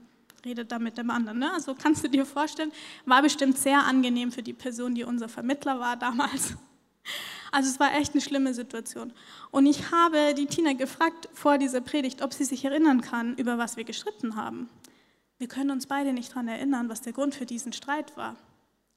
redet 0.45 0.71
da 0.71 0.79
mit 0.79 0.97
dem 0.97 1.09
anderen. 1.09 1.39
Ne? 1.39 1.51
Also 1.53 1.73
kannst 1.73 2.03
du 2.03 2.09
dir 2.09 2.25
vorstellen, 2.25 2.71
war 3.05 3.21
bestimmt 3.21 3.57
sehr 3.57 3.83
angenehm 3.83 4.31
für 4.31 4.43
die 4.43 4.53
Person, 4.53 4.95
die 4.95 5.03
unser 5.03 5.29
Vermittler 5.29 5.79
war 5.79 5.95
damals. 5.97 6.55
Also 7.57 7.71
es 7.71 7.79
war 7.79 7.95
echt 7.95 8.13
eine 8.13 8.21
schlimme 8.21 8.53
Situation. 8.53 9.11
Und 9.49 9.65
ich 9.65 9.89
habe 9.89 10.35
die 10.35 10.45
Tina 10.45 10.73
gefragt 10.73 11.27
vor 11.33 11.57
dieser 11.57 11.81
Predigt, 11.81 12.21
ob 12.21 12.31
sie 12.31 12.43
sich 12.43 12.63
erinnern 12.63 13.01
kann, 13.01 13.35
über 13.35 13.57
was 13.57 13.77
wir 13.77 13.83
gestritten 13.83 14.35
haben. 14.35 14.69
Wir 15.39 15.47
können 15.47 15.71
uns 15.71 15.87
beide 15.87 16.13
nicht 16.13 16.29
daran 16.29 16.49
erinnern, 16.49 16.87
was 16.87 17.01
der 17.01 17.13
Grund 17.13 17.33
für 17.33 17.47
diesen 17.47 17.73
Streit 17.73 18.15
war. 18.15 18.35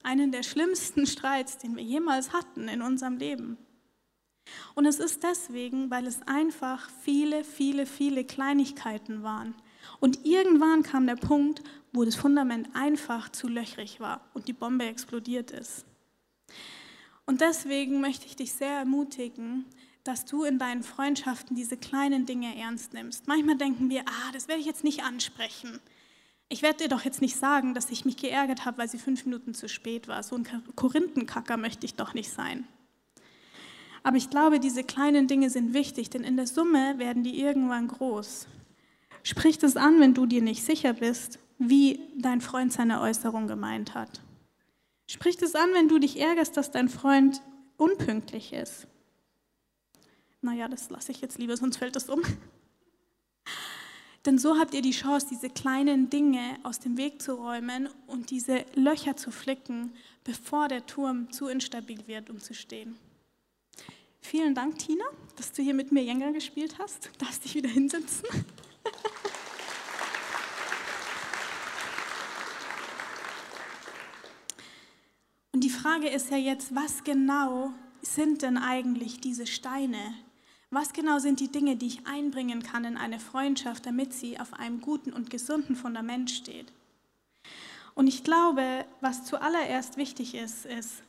Einen 0.03 0.31
der 0.31 0.42
schlimmsten 0.42 1.07
Streits, 1.07 1.57
den 1.57 1.75
wir 1.75 1.83
jemals 1.83 2.35
hatten 2.35 2.68
in 2.68 2.83
unserem 2.83 3.16
Leben. 3.16 3.57
Und 4.75 4.85
es 4.85 5.01
ist 5.01 5.23
deswegen, 5.23 5.90
weil 5.90 6.07
es 6.07 6.20
einfach 6.27 6.90
viele, 7.03 7.44
viele, 7.44 7.87
viele 7.87 8.25
Kleinigkeiten 8.25 9.23
waren, 9.23 9.55
und 10.01 10.27
irgendwann 10.27 10.83
kam 10.83 11.07
der 11.07 11.16
Punkt, 11.16 11.62
wo 11.94 12.05
das 12.05 12.14
Fundament 12.14 12.68
einfach 12.75 13.31
zu 13.31 13.49
löchrig 13.49 14.01
war 14.01 14.20
und 14.35 14.49
die 14.49 14.53
Bombe 14.53 14.85
explodiert 14.85 15.51
ist. 15.51 15.87
Und 17.31 17.43
deswegen 17.43 18.01
möchte 18.01 18.27
ich 18.27 18.35
dich 18.35 18.53
sehr 18.53 18.79
ermutigen, 18.79 19.64
dass 20.03 20.25
du 20.25 20.43
in 20.43 20.59
deinen 20.59 20.83
Freundschaften 20.83 21.55
diese 21.55 21.77
kleinen 21.77 22.27
Dinge 22.27 22.59
ernst 22.59 22.93
nimmst. 22.93 23.29
Manchmal 23.29 23.57
denken 23.57 23.88
wir, 23.88 24.01
ah, 24.01 24.33
das 24.33 24.49
werde 24.49 24.61
ich 24.61 24.66
jetzt 24.66 24.83
nicht 24.83 25.05
ansprechen. 25.05 25.79
Ich 26.49 26.62
werde 26.62 26.79
dir 26.79 26.88
doch 26.88 27.05
jetzt 27.05 27.23
nicht 27.23 27.37
sagen, 27.37 27.73
dass 27.73 27.88
ich 27.93 28.05
mich 28.05 28.16
geärgert 28.16 28.64
habe, 28.64 28.79
weil 28.79 28.88
sie 28.88 28.99
fünf 28.99 29.27
Minuten 29.27 29.55
zu 29.55 29.69
spät 29.69 30.09
war. 30.09 30.25
So 30.25 30.35
ein 30.35 30.45
Korinthenkacker 30.75 31.57
möchte 31.57 31.87
ich 31.87 31.95
doch 31.95 32.14
nicht 32.14 32.33
sein. 32.33 32.66
Aber 34.03 34.16
ich 34.16 34.29
glaube, 34.29 34.59
diese 34.59 34.83
kleinen 34.83 35.29
Dinge 35.29 35.51
sind 35.51 35.73
wichtig, 35.73 36.11
denn 36.11 36.25
in 36.25 36.37
der 36.37 36.49
Summe 36.49 36.99
werden 36.99 37.23
die 37.23 37.40
irgendwann 37.40 37.87
groß. 37.87 38.49
Sprich 39.23 39.57
das 39.57 39.77
an, 39.77 40.01
wenn 40.01 40.14
du 40.14 40.27
dir 40.27 40.43
nicht 40.43 40.64
sicher 40.64 40.95
bist, 40.95 41.38
wie 41.61 42.01
dein 42.19 42.40
Freund 42.40 42.73
seine 42.73 43.01
Äußerung 43.01 43.47
gemeint 43.47 43.95
hat. 43.95 44.21
Sprich 45.11 45.37
das 45.37 45.57
an, 45.57 45.75
wenn 45.75 45.88
du 45.88 45.99
dich 45.99 46.20
ärgerst, 46.20 46.57
dass 46.57 46.70
dein 46.70 46.88
Freund 46.88 47.42
unpünktlich 47.77 48.53
ist. 48.53 48.87
Naja, 50.40 50.68
das 50.68 50.88
lasse 50.88 51.11
ich 51.11 51.20
jetzt 51.20 51.37
lieber, 51.37 51.57
sonst 51.57 51.79
fällt 51.79 51.96
das 51.96 52.09
um. 52.09 52.23
Denn 54.25 54.38
so 54.38 54.57
habt 54.57 54.73
ihr 54.73 54.83
die 54.83 54.92
Chance, 54.92 55.27
diese 55.29 55.51
kleinen 55.51 56.11
Dinge 56.11 56.61
aus 56.62 56.79
dem 56.79 56.96
Weg 56.96 57.20
zu 57.20 57.35
räumen 57.35 57.88
und 58.07 58.31
diese 58.31 58.64
Löcher 58.77 59.16
zu 59.16 59.33
flicken, 59.33 59.92
bevor 60.23 60.68
der 60.68 60.87
Turm 60.87 61.33
zu 61.33 61.49
instabil 61.49 62.07
wird, 62.07 62.31
um 62.31 62.38
zu 62.38 62.55
stehen. 62.55 62.96
Vielen 64.20 64.55
Dank, 64.55 64.79
Tina, 64.79 65.07
dass 65.35 65.51
du 65.51 65.61
hier 65.61 65.75
mit 65.75 65.90
mir 65.90 66.05
Jenga 66.05 66.31
gespielt 66.31 66.79
hast. 66.79 67.07
Du 67.07 67.25
darfst 67.25 67.44
dich 67.44 67.57
wieder 67.57 67.68
hinsetzen. 67.68 68.29
Und 75.61 75.64
die 75.64 75.70
Frage 75.81 76.11
ist 76.11 76.31
ja 76.31 76.37
jetzt, 76.37 76.75
was 76.75 77.05
genau 77.05 77.73
sind 78.03 78.43
denn 78.43 78.59
eigentlich 78.59 79.19
diese 79.19 79.47
Steine? 79.47 80.14
Was 80.69 80.93
genau 80.93 81.19
sind 81.19 81.40
die 81.40 81.51
Dinge, 81.51 81.77
die 81.77 81.87
ich 81.87 82.07
einbringen 82.07 82.62
kann 82.62 82.85
in 82.85 82.99
eine 82.99 83.19
Freundschaft, 83.19 83.87
damit 83.87 84.12
sie 84.12 84.38
auf 84.38 84.53
einem 84.53 84.83
guten 84.83 85.11
und 85.11 85.31
gesunden 85.31 85.77
Fundament 85.77 86.31
steht? 86.31 86.71
Und 87.95 88.09
ich 88.09 88.25
glaube, 88.25 88.85
was 89.01 89.25
zuallererst 89.25 89.97
wichtig 89.97 90.35
ist, 90.35 90.66
ist, 90.66 91.03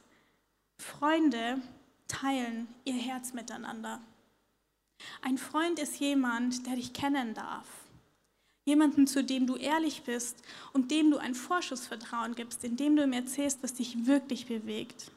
Freunde 0.77 1.61
teilen 2.07 2.69
ihr 2.85 2.93
Herz 2.93 3.33
miteinander. 3.33 3.99
Ein 5.21 5.37
Freund 5.37 5.79
ist 5.79 5.99
jemand, 5.99 6.65
der 6.65 6.77
dich 6.77 6.93
kennen 6.93 7.33
darf. 7.33 7.67
Jemanden, 8.71 9.05
zu 9.05 9.21
dem 9.21 9.47
du 9.47 9.57
ehrlich 9.57 10.03
bist 10.03 10.37
und 10.71 10.91
dem 10.91 11.11
du 11.11 11.17
ein 11.17 11.35
Vorschussvertrauen 11.35 12.35
gibst, 12.35 12.63
indem 12.63 12.95
du 12.95 13.03
ihm 13.03 13.11
erzählst, 13.11 13.61
was 13.61 13.73
dich 13.73 14.05
wirklich 14.05 14.45
bewegt. 14.45 15.11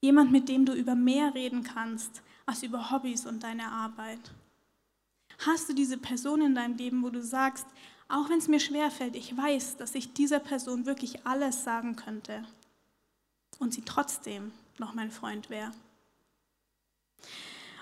Jemand, 0.00 0.32
mit 0.32 0.48
dem 0.48 0.64
du 0.64 0.72
über 0.72 0.94
mehr 0.94 1.34
reden 1.34 1.62
kannst 1.62 2.22
als 2.46 2.62
über 2.62 2.90
Hobbys 2.90 3.26
und 3.26 3.42
deine 3.42 3.66
Arbeit. 3.66 4.30
Hast 5.40 5.68
du 5.68 5.74
diese 5.74 5.98
Person 5.98 6.40
in 6.40 6.54
deinem 6.54 6.78
Leben, 6.78 7.02
wo 7.02 7.10
du 7.10 7.22
sagst, 7.22 7.66
auch 8.08 8.30
wenn 8.30 8.38
es 8.38 8.48
mir 8.48 8.60
schwerfällt, 8.60 9.14
ich 9.14 9.36
weiß, 9.36 9.76
dass 9.76 9.94
ich 9.94 10.14
dieser 10.14 10.40
Person 10.40 10.86
wirklich 10.86 11.26
alles 11.26 11.64
sagen 11.64 11.96
könnte 11.96 12.46
und 13.58 13.74
sie 13.74 13.82
trotzdem 13.82 14.52
noch 14.78 14.94
mein 14.94 15.10
Freund 15.10 15.50
wäre? 15.50 15.72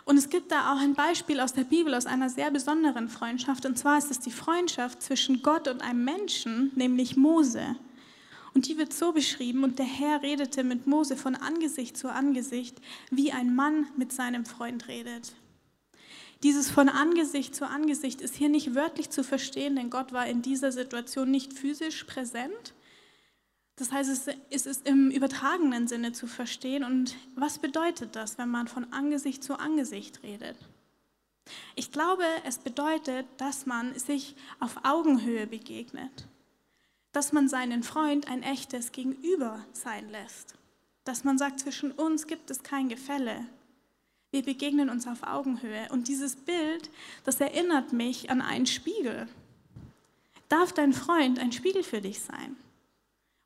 Und 0.05 0.17
es 0.17 0.29
gibt 0.29 0.51
da 0.51 0.73
auch 0.73 0.81
ein 0.81 0.95
Beispiel 0.95 1.41
aus 1.41 1.53
der 1.53 1.65
Bibel, 1.65 1.95
aus 1.95 2.07
einer 2.07 2.29
sehr 2.29 2.51
besonderen 2.51 3.09
Freundschaft. 3.09 3.65
Und 3.67 3.79
zwar 3.79 3.99
ist 3.99 4.11
es 4.11 4.19
die 4.19 4.33
Freundschaft 4.33 5.03
zwischen 5.03 5.43
Gott 5.43 5.69
und 5.69 5.81
einem 5.81 6.05
Menschen, 6.05 6.73
nämlich 6.75 7.17
Mose. 7.17 7.77
Und 8.55 8.69
die 8.69 8.77
wird 8.77 8.93
so 8.93 9.12
beschrieben, 9.12 9.65
und 9.65 9.79
der 9.79 9.87
Herr 9.87 10.23
redete 10.23 10.65
mit 10.65 10.87
Mose 10.87 11.17
von 11.17 11.37
Angesicht 11.37 11.97
zu 11.97 12.12
Angesicht, 12.12 12.77
wie 13.11 13.33
ein 13.33 13.55
Mann 13.55 13.87
mit 13.97 14.12
seinem 14.12 14.45
Freund 14.45 14.88
redet. 14.88 15.33
Dieses 16.43 16.71
von 16.71 16.88
Angesicht 16.88 17.55
zu 17.55 17.67
Angesicht 17.67 18.21
ist 18.21 18.35
hier 18.35 18.49
nicht 18.49 18.75
wörtlich 18.75 19.11
zu 19.11 19.23
verstehen, 19.23 19.77
denn 19.77 19.91
Gott 19.91 20.12
war 20.12 20.27
in 20.27 20.43
dieser 20.43 20.73
Situation 20.73 21.31
nicht 21.31 21.53
physisch 21.53 22.05
präsent. 22.05 22.75
Das 23.76 23.90
heißt, 23.90 24.28
es 24.50 24.66
ist 24.66 24.87
im 24.87 25.11
übertragenen 25.11 25.88
Sinne 25.88 26.12
zu 26.12 26.26
verstehen. 26.26 26.85
Und 26.85 27.16
was 27.35 27.58
bedeutet 27.58 28.14
das, 28.16 28.38
wenn 28.38 28.50
man 28.50 28.68
von 28.68 28.92
Angesicht 28.92 29.42
zu 29.42 29.58
Angesicht 29.58 30.22
redet? 30.22 30.56
Ich 31.74 31.90
glaube, 31.90 32.24
es 32.44 32.58
bedeutet, 32.58 33.26
dass 33.38 33.66
man 33.66 33.98
sich 33.98 34.37
auf 34.61 34.85
Augenhöhe 34.85 35.46
begegnet, 35.46 36.28
dass 37.12 37.32
man 37.32 37.48
seinen 37.48 37.82
Freund 37.82 38.28
ein 38.28 38.42
echtes 38.42 38.92
Gegenüber 38.92 39.64
sein 39.72 40.08
lässt, 40.11 40.54
dass 41.04 41.24
man 41.24 41.38
sagt, 41.38 41.61
zwischen 41.61 41.90
uns 41.92 42.26
gibt 42.26 42.50
es 42.50 42.62
kein 42.62 42.88
Gefälle. 42.88 43.46
Wir 44.30 44.42
begegnen 44.42 44.88
uns 44.88 45.06
auf 45.06 45.24
Augenhöhe. 45.24 45.88
Und 45.90 46.08
dieses 46.08 46.37
Bild, 46.37 46.88
das 47.24 47.40
erinnert 47.40 47.92
mich 47.92 48.30
an 48.30 48.40
einen 48.40 48.66
Spiegel. 48.66 49.28
Darf 50.48 50.72
dein 50.72 50.92
Freund 50.92 51.38
ein 51.38 51.52
Spiegel 51.52 51.82
für 51.82 52.00
dich 52.00 52.20
sein? 52.20 52.56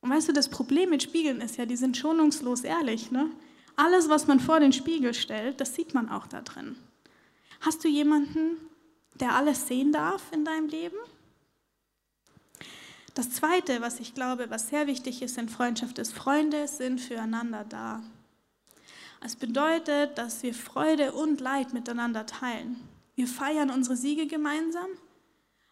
Und 0.07 0.13
weißt 0.13 0.29
du, 0.29 0.33
das 0.33 0.49
Problem 0.49 0.91
mit 0.91 1.03
Spiegeln 1.03 1.41
ist 1.41 1.57
ja, 1.57 1.67
die 1.67 1.75
sind 1.75 1.97
schonungslos 1.97 2.61
ehrlich. 2.61 3.11
Ne? 3.11 3.29
Alles, 3.75 4.09
was 4.09 4.29
man 4.29 4.39
vor 4.39 4.61
den 4.61 4.73
Spiegel 4.73 5.15
stellt, 5.15 5.61
das 5.61 5.75
sieht 5.75 5.95
man 5.95 6.09
auch 6.09 6.29
da 6.29 6.43
drin. 6.43 6.77
Hast 7.61 7.83
du 7.83 7.89
jemanden, 7.89 8.57
der 9.19 9.35
alles 9.35 9.67
sehen 9.67 9.91
darf 9.91 10.23
in 10.31 10.45
deinem 10.45 10.69
Leben? 10.69 10.97
Das 13.15 13.33
Zweite, 13.33 13.81
was 13.81 13.99
ich 13.99 14.15
glaube, 14.15 14.49
was 14.49 14.69
sehr 14.69 14.87
wichtig 14.87 15.23
ist 15.23 15.39
in 15.39 15.49
Freundschaft, 15.49 15.99
ist, 15.99 16.13
Freunde 16.13 16.69
sind 16.69 17.01
füreinander 17.01 17.65
da. 17.69 18.01
Es 19.21 19.35
bedeutet, 19.35 20.17
dass 20.19 20.45
wir 20.45 20.55
Freude 20.55 21.11
und 21.15 21.41
Leid 21.41 21.75
miteinander 21.75 22.27
teilen. 22.27 22.77
Wir 23.17 23.27
feiern 23.27 23.71
unsere 23.71 23.97
Siege 23.97 24.29
gemeinsam, 24.29 24.87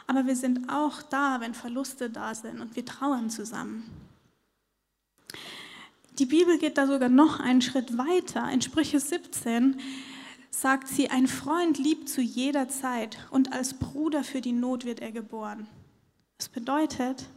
aber 0.09 0.27
wir 0.27 0.35
sind 0.35 0.68
auch 0.68 1.03
da, 1.03 1.40
wenn 1.40 1.55
Verluste 1.55 2.11
da 2.11 2.35
sind 2.35 2.61
und 2.61 2.75
wir 2.75 2.85
trauern 2.85 3.31
zusammen. 3.31 4.03
Die 6.18 6.27
Bibel 6.27 6.59
geht 6.59 6.79
da 6.79 6.87
sogar 6.87 7.09
noch 7.09 7.40
einen 7.40 7.61
Schritt 7.61 7.98
weiter. 7.98 8.48
In 8.53 8.62
Sprüche 8.62 9.00
17 9.00 9.81
sagt 10.50 10.87
sie, 10.87 11.11
ein 11.11 11.27
Freund 11.27 11.77
liebt 11.79 12.09
zu 12.09 12.20
jeder 12.20 12.68
Zeit 12.68 13.18
und 13.33 13.53
als 13.53 13.74
Bruder 13.74 14.22
für 14.22 14.40
die 14.40 14.53
Not 14.53 14.85
wird 14.85 15.00
er 15.00 15.11
geboren. 15.11 15.66
Das 16.38 16.48
bedeutet, 16.48 17.29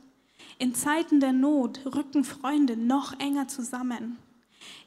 in 0.59 0.75
Zeiten 0.75 1.19
der 1.19 1.33
Not 1.33 1.79
rücken 1.87 2.23
Freunde 2.23 2.77
noch 2.77 3.19
enger 3.19 3.47
zusammen. 3.47 4.19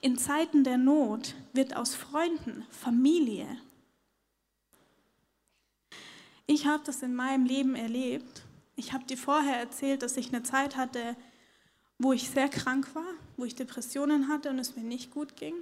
In 0.01 0.17
Zeiten 0.17 0.63
der 0.63 0.79
Not 0.79 1.35
wird 1.53 1.75
aus 1.75 1.97
Freunden 1.97 2.65
Familie. 2.71 3.47
Ich 6.47 6.67
habe 6.67 6.83
das 6.87 7.03
in 7.03 7.15
meinem 7.17 7.45
Leben 7.45 7.75
erlebt. 7.75 8.43
Ich 8.77 8.93
habe 8.93 9.05
dir 9.05 9.17
vorher 9.17 9.57
erzählt, 9.57 10.03
dass 10.03 10.17
ich 10.17 10.29
eine 10.29 10.45
Zeit 10.45 10.77
hatte, 10.77 11.17
wo 12.01 12.15
ich 12.15 12.31
sehr 12.31 12.49
krank 12.49 12.95
war, 12.95 13.13
wo 13.37 13.45
ich 13.45 13.55
Depressionen 13.55 14.29
hatte 14.29 14.49
und 14.49 14.59
es 14.59 14.75
mir 14.75 14.83
nicht 14.83 15.11
gut 15.11 15.37
ging. 15.37 15.55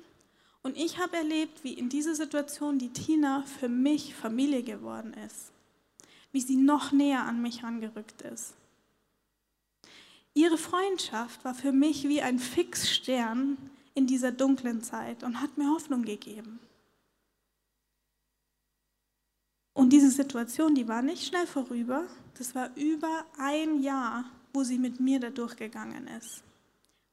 Und 0.63 0.77
ich 0.77 0.99
habe 0.99 1.17
erlebt, 1.17 1.65
wie 1.65 1.73
in 1.73 1.89
dieser 1.89 2.15
Situation 2.15 2.79
die 2.79 2.93
Tina 2.93 3.43
für 3.59 3.69
mich 3.69 4.15
Familie 4.15 4.63
geworden 4.63 5.15
ist, 5.27 5.51
wie 6.31 6.41
sie 6.41 6.55
noch 6.55 6.93
näher 6.93 7.25
an 7.25 7.43
mich 7.43 7.65
angerückt 7.65 8.23
ist. 8.23 8.55
Ihre 10.33 10.59
Freundschaft 10.59 11.45
war 11.45 11.55
für 11.55 11.73
mich 11.73 12.09
wie 12.09 12.23
ein 12.23 12.39
Fixstern 12.39 13.59
in 13.95 14.07
dieser 14.07 14.31
dunklen 14.31 14.81
Zeit 14.81 15.25
und 15.25 15.41
hat 15.41 15.59
mir 15.59 15.69
Hoffnung 15.71 16.05
gegeben. 16.05 16.61
Und 19.73 19.93
diese 19.93 20.11
Situation, 20.11 20.77
die 20.77 20.87
war 20.87 21.03
nicht 21.03 21.27
schnell 21.27 21.49
vorüber. 21.49 22.07
Das 22.37 22.55
war 22.55 22.71
über 22.77 23.25
ein 23.39 23.83
Jahr, 23.83 24.25
wo 24.53 24.65
sie 24.65 24.79
mit 24.79 25.01
mir 25.01 25.21
da 25.21 25.31
durchgegangen 25.31 26.07
ist. 26.09 26.43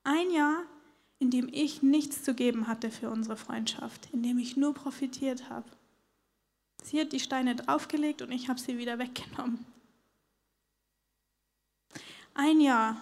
Ein 0.03 0.31
Jahr, 0.31 0.63
in 1.19 1.31
dem 1.31 1.49
ich 1.51 1.81
nichts 1.81 2.23
zu 2.23 2.33
geben 2.33 2.67
hatte 2.67 2.91
für 2.91 3.09
unsere 3.09 3.37
Freundschaft, 3.37 4.09
in 4.11 4.23
dem 4.23 4.37
ich 4.37 4.57
nur 4.57 4.73
profitiert 4.73 5.49
habe. 5.49 5.69
Sie 6.83 6.99
hat 6.99 7.13
die 7.13 7.19
Steine 7.19 7.55
draufgelegt 7.55 8.21
und 8.21 8.31
ich 8.31 8.49
habe 8.49 8.59
sie 8.59 8.77
wieder 8.77 8.99
weggenommen. 8.99 9.65
Ein 12.33 12.59
Jahr, 12.59 13.01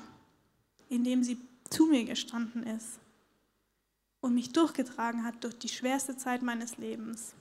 in 0.89 1.03
dem 1.03 1.23
sie 1.23 1.37
zu 1.69 1.87
mir 1.87 2.05
gestanden 2.05 2.63
ist 2.63 2.99
und 4.21 4.35
mich 4.35 4.53
durchgetragen 4.53 5.23
hat 5.23 5.43
durch 5.43 5.57
die 5.57 5.69
schwerste 5.69 6.15
Zeit 6.15 6.43
meines 6.43 6.77
Lebens. 6.77 7.33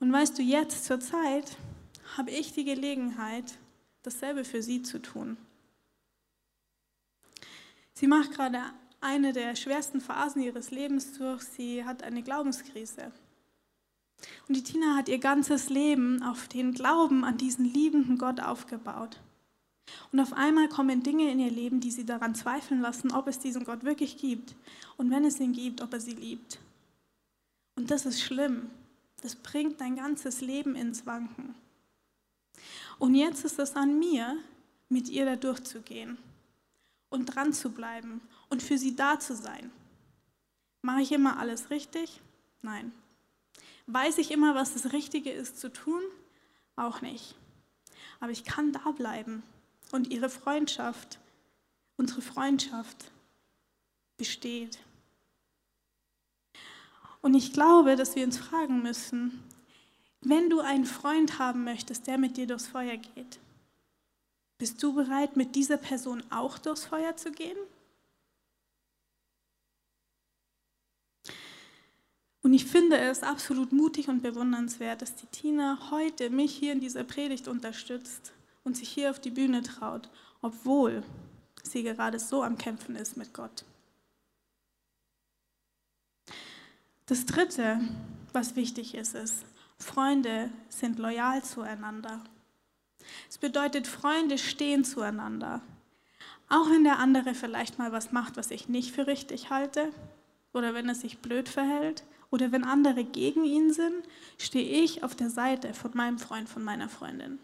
Und 0.00 0.12
weißt 0.12 0.38
du, 0.38 0.42
jetzt 0.42 0.84
zur 0.84 1.00
Zeit 1.00 1.56
habe 2.16 2.30
ich 2.30 2.52
die 2.52 2.64
Gelegenheit, 2.64 3.58
dasselbe 4.02 4.44
für 4.44 4.62
sie 4.62 4.82
zu 4.82 5.00
tun. 5.00 5.36
Sie 7.94 8.06
macht 8.06 8.32
gerade 8.32 8.62
eine 9.00 9.32
der 9.32 9.56
schwersten 9.56 10.00
Phasen 10.00 10.42
ihres 10.42 10.70
Lebens 10.70 11.18
durch. 11.18 11.42
Sie 11.42 11.84
hat 11.84 12.02
eine 12.02 12.22
Glaubenskrise. 12.22 13.12
Und 14.48 14.56
die 14.56 14.62
Tina 14.62 14.96
hat 14.96 15.08
ihr 15.08 15.18
ganzes 15.18 15.68
Leben 15.68 16.22
auf 16.22 16.48
den 16.48 16.72
Glauben 16.72 17.24
an 17.24 17.36
diesen 17.36 17.64
liebenden 17.64 18.18
Gott 18.18 18.40
aufgebaut. 18.40 19.20
Und 20.12 20.20
auf 20.20 20.32
einmal 20.32 20.68
kommen 20.68 21.02
Dinge 21.02 21.30
in 21.30 21.38
ihr 21.38 21.50
Leben, 21.50 21.80
die 21.80 21.90
sie 21.90 22.04
daran 22.04 22.34
zweifeln 22.34 22.80
lassen, 22.80 23.12
ob 23.12 23.26
es 23.28 23.38
diesen 23.38 23.64
Gott 23.64 23.84
wirklich 23.84 24.16
gibt. 24.16 24.54
Und 24.96 25.10
wenn 25.10 25.24
es 25.24 25.40
ihn 25.40 25.52
gibt, 25.52 25.80
ob 25.80 25.92
er 25.92 26.00
sie 26.00 26.14
liebt. 26.14 26.58
Und 27.76 27.90
das 27.90 28.06
ist 28.06 28.20
schlimm. 28.20 28.70
Das 29.22 29.34
bringt 29.34 29.80
dein 29.80 29.96
ganzes 29.96 30.40
Leben 30.40 30.74
ins 30.74 31.06
Wanken. 31.06 31.54
Und 32.98 33.14
jetzt 33.14 33.44
ist 33.44 33.58
es 33.58 33.76
an 33.76 33.98
mir, 33.98 34.36
mit 34.88 35.08
ihr 35.08 35.24
da 35.24 35.36
durchzugehen 35.36 36.18
und 37.10 37.26
dran 37.26 37.52
zu 37.52 37.70
bleiben 37.70 38.20
und 38.48 38.62
für 38.62 38.78
sie 38.78 38.96
da 38.96 39.18
zu 39.20 39.36
sein. 39.36 39.70
Mache 40.82 41.02
ich 41.02 41.12
immer 41.12 41.38
alles 41.38 41.70
richtig? 41.70 42.20
Nein. 42.62 42.92
Weiß 43.86 44.18
ich 44.18 44.30
immer, 44.30 44.54
was 44.54 44.74
das 44.74 44.92
Richtige 44.92 45.30
ist 45.30 45.58
zu 45.58 45.72
tun? 45.72 46.02
Auch 46.76 47.00
nicht. 47.00 47.34
Aber 48.20 48.30
ich 48.30 48.44
kann 48.44 48.72
da 48.72 48.90
bleiben 48.90 49.42
und 49.92 50.10
ihre 50.10 50.28
Freundschaft, 50.28 51.18
unsere 51.96 52.22
Freundschaft 52.22 53.10
besteht. 54.16 54.78
Und 57.20 57.34
ich 57.34 57.52
glaube, 57.52 57.96
dass 57.96 58.14
wir 58.14 58.24
uns 58.24 58.38
fragen 58.38 58.82
müssen, 58.82 59.42
wenn 60.20 60.50
du 60.50 60.60
einen 60.60 60.84
Freund 60.84 61.38
haben 61.38 61.64
möchtest, 61.64 62.06
der 62.06 62.18
mit 62.18 62.36
dir 62.36 62.46
durchs 62.46 62.66
Feuer 62.66 62.96
geht, 62.96 63.38
bist 64.58 64.82
du 64.82 64.92
bereit, 64.92 65.36
mit 65.36 65.54
dieser 65.54 65.76
Person 65.76 66.22
auch 66.30 66.58
durchs 66.58 66.84
Feuer 66.84 67.16
zu 67.16 67.30
gehen? 67.30 67.56
Und 72.42 72.54
ich 72.54 72.64
finde 72.64 72.98
es 72.98 73.22
absolut 73.22 73.72
mutig 73.72 74.08
und 74.08 74.22
bewundernswert, 74.22 75.02
dass 75.02 75.14
die 75.14 75.26
Tina 75.26 75.90
heute 75.90 76.30
mich 76.30 76.54
hier 76.54 76.72
in 76.72 76.80
dieser 76.80 77.04
Predigt 77.04 77.46
unterstützt 77.46 78.32
und 78.64 78.76
sich 78.76 78.88
hier 78.88 79.10
auf 79.10 79.20
die 79.20 79.30
Bühne 79.30 79.62
traut, 79.62 80.08
obwohl 80.40 81.02
sie 81.62 81.82
gerade 81.82 82.18
so 82.18 82.42
am 82.42 82.56
Kämpfen 82.56 82.96
ist 82.96 83.16
mit 83.16 83.34
Gott. 83.34 83.64
Das 87.06 87.26
Dritte, 87.26 87.80
was 88.32 88.56
wichtig 88.56 88.94
ist, 88.94 89.14
ist, 89.14 89.44
Freunde 89.78 90.50
sind 90.68 90.98
loyal 90.98 91.42
zueinander. 91.42 92.20
Es 93.28 93.38
bedeutet, 93.38 93.86
Freunde 93.86 94.38
stehen 94.38 94.84
zueinander. 94.84 95.62
Auch 96.48 96.70
wenn 96.70 96.84
der 96.84 96.98
andere 96.98 97.34
vielleicht 97.34 97.78
mal 97.78 97.92
was 97.92 98.12
macht, 98.12 98.36
was 98.36 98.50
ich 98.50 98.68
nicht 98.68 98.92
für 98.92 99.06
richtig 99.06 99.50
halte, 99.50 99.92
oder 100.52 100.74
wenn 100.74 100.88
er 100.88 100.94
sich 100.94 101.18
blöd 101.18 101.48
verhält, 101.48 102.04
oder 102.30 102.52
wenn 102.52 102.64
andere 102.64 103.04
gegen 103.04 103.44
ihn 103.44 103.72
sind, 103.72 104.04
stehe 104.36 104.82
ich 104.82 105.02
auf 105.02 105.14
der 105.14 105.30
Seite 105.30 105.72
von 105.74 105.92
meinem 105.94 106.18
Freund, 106.18 106.48
von 106.48 106.62
meiner 106.62 106.88
Freundin. 106.88 107.38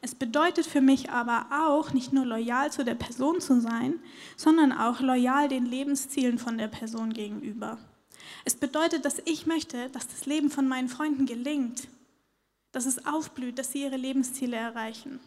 Es 0.00 0.14
bedeutet 0.14 0.66
für 0.66 0.80
mich 0.80 1.10
aber 1.10 1.46
auch, 1.52 1.92
nicht 1.92 2.12
nur 2.12 2.26
loyal 2.26 2.72
zu 2.72 2.84
der 2.84 2.96
Person 2.96 3.40
zu 3.40 3.60
sein, 3.60 4.00
sondern 4.36 4.72
auch 4.72 5.00
loyal 5.00 5.48
den 5.48 5.64
Lebenszielen 5.64 6.38
von 6.38 6.58
der 6.58 6.66
Person 6.66 7.12
gegenüber. 7.12 7.78
Es 8.44 8.54
bedeutet, 8.54 9.04
dass 9.04 9.20
ich 9.24 9.46
möchte, 9.46 9.88
dass 9.90 10.08
das 10.08 10.26
Leben 10.26 10.50
von 10.50 10.68
meinen 10.68 10.88
Freunden 10.88 11.26
gelingt, 11.26 11.88
dass 12.72 12.86
es 12.86 13.06
aufblüht, 13.06 13.58
dass 13.58 13.72
sie 13.72 13.82
ihre 13.82 13.96
Lebensziele 13.96 14.56
erreichen. 14.56 15.20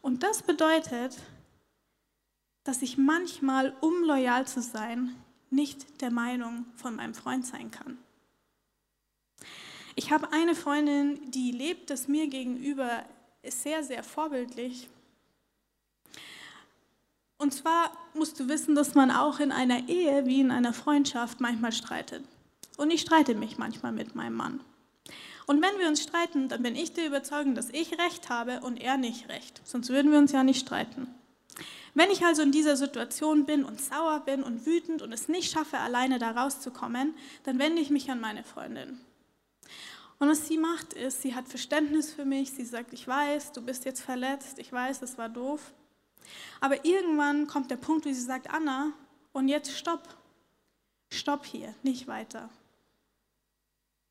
Und 0.00 0.22
das 0.22 0.42
bedeutet, 0.42 1.16
dass 2.64 2.82
ich 2.82 2.98
manchmal, 2.98 3.74
um 3.80 4.04
loyal 4.04 4.46
zu 4.46 4.62
sein, 4.62 5.16
nicht 5.50 6.00
der 6.00 6.10
Meinung 6.10 6.66
von 6.76 6.96
meinem 6.96 7.14
Freund 7.14 7.46
sein 7.46 7.70
kann. 7.70 7.98
Ich 9.94 10.10
habe 10.10 10.32
eine 10.32 10.54
Freundin, 10.54 11.30
die 11.30 11.50
lebt 11.50 11.90
es 11.90 12.08
mir 12.08 12.28
gegenüber 12.28 13.04
sehr, 13.46 13.84
sehr 13.84 14.02
vorbildlich. 14.02 14.88
Und 17.42 17.52
zwar 17.52 17.90
musst 18.14 18.38
du 18.38 18.48
wissen, 18.48 18.76
dass 18.76 18.94
man 18.94 19.10
auch 19.10 19.40
in 19.40 19.50
einer 19.50 19.88
Ehe 19.88 20.26
wie 20.26 20.38
in 20.38 20.52
einer 20.52 20.72
Freundschaft 20.72 21.40
manchmal 21.40 21.72
streitet. 21.72 22.22
Und 22.76 22.92
ich 22.92 23.00
streite 23.00 23.34
mich 23.34 23.58
manchmal 23.58 23.90
mit 23.90 24.14
meinem 24.14 24.36
Mann. 24.36 24.60
Und 25.48 25.60
wenn 25.60 25.76
wir 25.80 25.88
uns 25.88 26.04
streiten, 26.04 26.48
dann 26.48 26.62
bin 26.62 26.76
ich 26.76 26.92
der 26.92 27.04
Überzeugung, 27.04 27.56
dass 27.56 27.70
ich 27.70 27.98
recht 27.98 28.28
habe 28.28 28.60
und 28.60 28.80
er 28.80 28.96
nicht 28.96 29.28
recht. 29.28 29.60
Sonst 29.64 29.88
würden 29.88 30.12
wir 30.12 30.20
uns 30.20 30.30
ja 30.30 30.44
nicht 30.44 30.60
streiten. 30.60 31.08
Wenn 31.94 32.12
ich 32.12 32.24
also 32.24 32.42
in 32.42 32.52
dieser 32.52 32.76
Situation 32.76 33.44
bin 33.44 33.64
und 33.64 33.80
sauer 33.80 34.20
bin 34.20 34.44
und 34.44 34.64
wütend 34.64 35.02
und 35.02 35.10
es 35.10 35.28
nicht 35.28 35.50
schaffe, 35.50 35.78
alleine 35.78 36.20
da 36.20 36.30
rauszukommen, 36.30 37.12
dann 37.42 37.58
wende 37.58 37.82
ich 37.82 37.90
mich 37.90 38.08
an 38.08 38.20
meine 38.20 38.44
Freundin. 38.44 39.00
Und 40.20 40.28
was 40.28 40.46
sie 40.46 40.58
macht, 40.58 40.92
ist, 40.92 41.22
sie 41.22 41.34
hat 41.34 41.48
Verständnis 41.48 42.12
für 42.12 42.24
mich. 42.24 42.52
Sie 42.52 42.64
sagt, 42.64 42.92
ich 42.92 43.08
weiß, 43.08 43.50
du 43.50 43.62
bist 43.62 43.84
jetzt 43.84 44.00
verletzt. 44.00 44.60
Ich 44.60 44.72
weiß, 44.72 45.02
es 45.02 45.18
war 45.18 45.28
doof. 45.28 45.72
Aber 46.60 46.84
irgendwann 46.84 47.46
kommt 47.46 47.70
der 47.70 47.76
Punkt, 47.76 48.06
wo 48.06 48.08
sie 48.10 48.20
sagt, 48.20 48.50
Anna, 48.50 48.92
und 49.32 49.48
jetzt 49.48 49.76
stopp. 49.76 50.16
Stopp 51.10 51.44
hier, 51.44 51.74
nicht 51.82 52.06
weiter. 52.06 52.48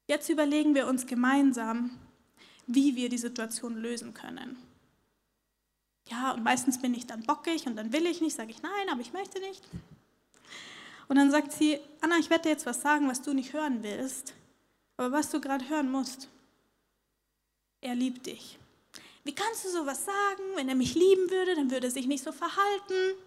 Jetzt 0.07 0.29
überlegen 0.29 0.75
wir 0.75 0.87
uns 0.87 1.07
gemeinsam, 1.07 1.97
wie 2.67 2.95
wir 2.95 3.09
die 3.09 3.17
Situation 3.17 3.77
lösen 3.77 4.13
können. 4.13 4.57
Ja, 6.09 6.31
und 6.31 6.43
meistens 6.43 6.81
bin 6.81 6.93
ich 6.93 7.07
dann 7.07 7.23
bockig 7.23 7.65
und 7.67 7.75
dann 7.75 7.93
will 7.93 8.05
ich 8.05 8.21
nicht, 8.21 8.35
sage 8.35 8.51
ich 8.51 8.61
nein, 8.61 8.89
aber 8.89 9.01
ich 9.01 9.13
möchte 9.13 9.39
nicht. 9.39 9.63
Und 11.07 11.17
dann 11.17 11.31
sagt 11.31 11.51
sie, 11.51 11.79
Anna, 12.01 12.17
ich 12.17 12.29
werde 12.29 12.43
dir 12.43 12.49
jetzt 12.49 12.65
was 12.65 12.81
sagen, 12.81 13.07
was 13.07 13.21
du 13.21 13.33
nicht 13.33 13.53
hören 13.53 13.83
willst, 13.83 14.33
aber 14.97 15.11
was 15.11 15.29
du 15.29 15.41
gerade 15.41 15.67
hören 15.69 15.91
musst. 15.91 16.29
Er 17.81 17.95
liebt 17.95 18.25
dich. 18.27 18.59
Wie 19.23 19.35
kannst 19.35 19.65
du 19.65 19.69
sowas 19.69 20.05
sagen? 20.05 20.43
Wenn 20.55 20.69
er 20.69 20.75
mich 20.75 20.95
lieben 20.95 21.29
würde, 21.29 21.55
dann 21.55 21.69
würde 21.69 21.87
er 21.87 21.91
sich 21.91 22.07
nicht 22.07 22.23
so 22.23 22.31
verhalten. 22.31 23.17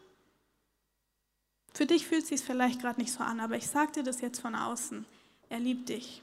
Für 1.72 1.86
dich 1.86 2.06
fühlt 2.06 2.22
es 2.22 2.28
sich 2.28 2.40
vielleicht 2.40 2.80
gerade 2.80 3.00
nicht 3.00 3.12
so 3.12 3.22
an, 3.22 3.40
aber 3.40 3.56
ich 3.56 3.66
sage 3.66 3.92
dir 3.92 4.02
das 4.02 4.20
jetzt 4.20 4.40
von 4.40 4.54
außen. 4.54 5.04
Er 5.48 5.58
liebt 5.58 5.88
dich. 5.88 6.22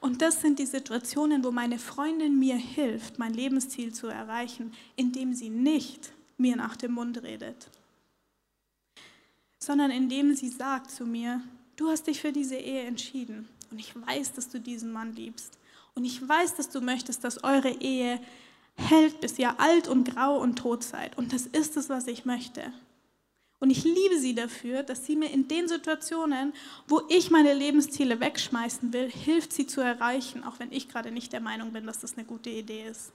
Und 0.00 0.20
das 0.20 0.42
sind 0.42 0.58
die 0.58 0.66
Situationen, 0.66 1.44
wo 1.44 1.50
meine 1.50 1.78
Freundin 1.78 2.38
mir 2.38 2.56
hilft, 2.56 3.18
mein 3.18 3.32
Lebensziel 3.32 3.94
zu 3.94 4.06
erreichen, 4.06 4.74
indem 4.96 5.32
sie 5.32 5.48
nicht 5.48 6.12
mir 6.36 6.56
nach 6.56 6.76
dem 6.76 6.92
Mund 6.92 7.22
redet, 7.22 7.70
sondern 9.58 9.90
indem 9.90 10.34
sie 10.34 10.48
sagt 10.48 10.90
zu 10.90 11.06
mir, 11.06 11.40
du 11.76 11.88
hast 11.88 12.06
dich 12.06 12.20
für 12.20 12.32
diese 12.32 12.56
Ehe 12.56 12.82
entschieden 12.82 13.48
und 13.70 13.78
ich 13.78 13.94
weiß, 13.94 14.32
dass 14.34 14.50
du 14.50 14.60
diesen 14.60 14.92
Mann 14.92 15.14
liebst 15.14 15.58
und 15.94 16.04
ich 16.04 16.26
weiß, 16.26 16.56
dass 16.56 16.70
du 16.70 16.80
möchtest, 16.80 17.24
dass 17.24 17.44
eure 17.44 17.70
Ehe 17.70 18.20
hält, 18.76 19.20
bis 19.20 19.38
ihr 19.38 19.60
alt 19.60 19.88
und 19.88 20.12
grau 20.12 20.38
und 20.38 20.56
tot 20.56 20.82
seid 20.82 21.16
und 21.18 21.32
das 21.32 21.46
ist 21.46 21.76
es, 21.76 21.88
was 21.88 22.06
ich 22.06 22.24
möchte. 22.24 22.72
Und 23.60 23.70
ich 23.70 23.82
liebe 23.82 24.18
sie 24.18 24.34
dafür, 24.34 24.82
dass 24.82 25.06
sie 25.06 25.16
mir 25.16 25.30
in 25.30 25.48
den 25.48 25.68
Situationen, 25.68 26.52
wo 26.86 27.00
ich 27.08 27.30
meine 27.30 27.54
Lebensziele 27.54 28.20
wegschmeißen 28.20 28.92
will, 28.92 29.10
hilft, 29.10 29.54
sie 29.54 29.66
zu 29.66 29.80
erreichen, 29.80 30.44
auch 30.44 30.58
wenn 30.58 30.70
ich 30.70 30.90
gerade 30.90 31.10
nicht 31.10 31.32
der 31.32 31.40
Meinung 31.40 31.72
bin, 31.72 31.86
dass 31.86 32.00
das 32.00 32.18
eine 32.18 32.26
gute 32.26 32.50
Idee 32.50 32.86
ist. 32.86 33.12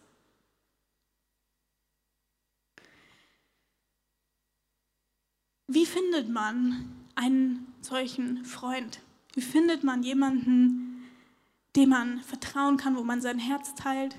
Wie 5.68 5.86
findet 5.86 6.30
man 6.30 6.90
einen 7.14 7.72
solchen 7.82 8.44
Freund? 8.44 9.02
Wie 9.36 9.42
findet 9.42 9.84
man 9.84 10.02
jemanden, 10.02 10.89
dem 11.76 11.90
man 11.90 12.22
vertrauen 12.22 12.78
kann, 12.78 12.96
wo 12.96 13.04
man 13.04 13.22
sein 13.22 13.40
Herz 13.40 13.76
teilt? 13.76 14.16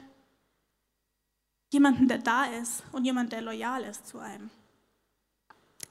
Jemanden, 1.72 2.08
der 2.08 2.18
da 2.18 2.44
ist 2.44 2.82
und 2.92 3.04
jemand, 3.04 3.32
der 3.32 3.42
loyal 3.42 3.82
ist 3.84 4.06
zu 4.06 4.18
einem. 4.18 4.50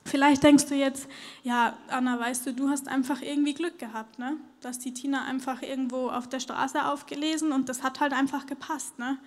Vielleicht 0.05 0.43
denkst 0.43 0.65
du 0.65 0.75
jetzt, 0.75 1.07
ja, 1.43 1.77
Anna, 1.87 2.19
weißt 2.19 2.47
du, 2.47 2.53
du 2.53 2.69
hast 2.69 2.87
einfach 2.87 3.21
irgendwie 3.21 3.53
Glück 3.53 3.77
gehabt, 3.77 4.17
ne? 4.17 4.37
Du 4.59 4.67
hast 4.67 4.83
die 4.83 4.93
Tina 4.93 5.25
einfach 5.25 5.61
irgendwo 5.61 6.09
auf 6.09 6.27
der 6.27 6.39
Straße 6.39 6.85
aufgelesen 6.85 7.51
und 7.51 7.69
das 7.69 7.83
hat 7.83 7.99
halt 7.99 8.13
einfach 8.13 8.47
gepasst, 8.47 8.97
ne? 8.97 9.19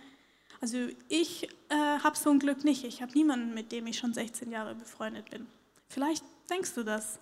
Also 0.61 0.79
ich 1.09 1.49
äh, 1.68 1.75
habe 1.75 2.16
so 2.16 2.31
ein 2.31 2.38
Glück 2.38 2.64
nicht. 2.64 2.85
Ich 2.85 3.03
habe 3.03 3.12
niemanden, 3.12 3.53
mit 3.53 3.73
dem 3.73 3.87
ich 3.87 3.99
schon 3.99 4.14
16 4.14 4.51
Jahre 4.51 4.75
befreundet 4.75 5.31
bin. 5.31 5.47
Vielleicht 5.88 6.25
denkst 6.49 6.75
du 6.75 6.85
das. 6.85 7.18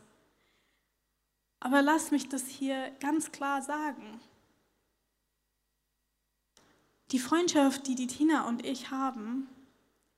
Aber 1.59 1.83
lass 1.83 2.11
mich 2.11 2.29
das 2.29 2.47
hier 2.47 2.91
ganz 3.01 3.33
klar 3.33 3.63
sagen. 3.63 4.21
Die 7.13 7.19
Freundschaft, 7.19 7.87
die 7.89 7.97
die 7.97 8.07
Tina 8.07 8.47
und 8.47 8.65
ich 8.65 8.91
haben, 8.91 9.49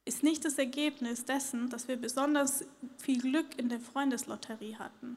ist 0.04 0.22
nicht 0.22 0.44
das 0.44 0.58
Ergebnis 0.58 1.24
dessen, 1.24 1.70
dass 1.70 1.88
wir 1.88 1.96
besonders 1.96 2.64
viel 2.98 3.20
Glück 3.20 3.58
in 3.58 3.68
der 3.68 3.80
Freundeslotterie 3.80 4.76
hatten. 4.76 5.16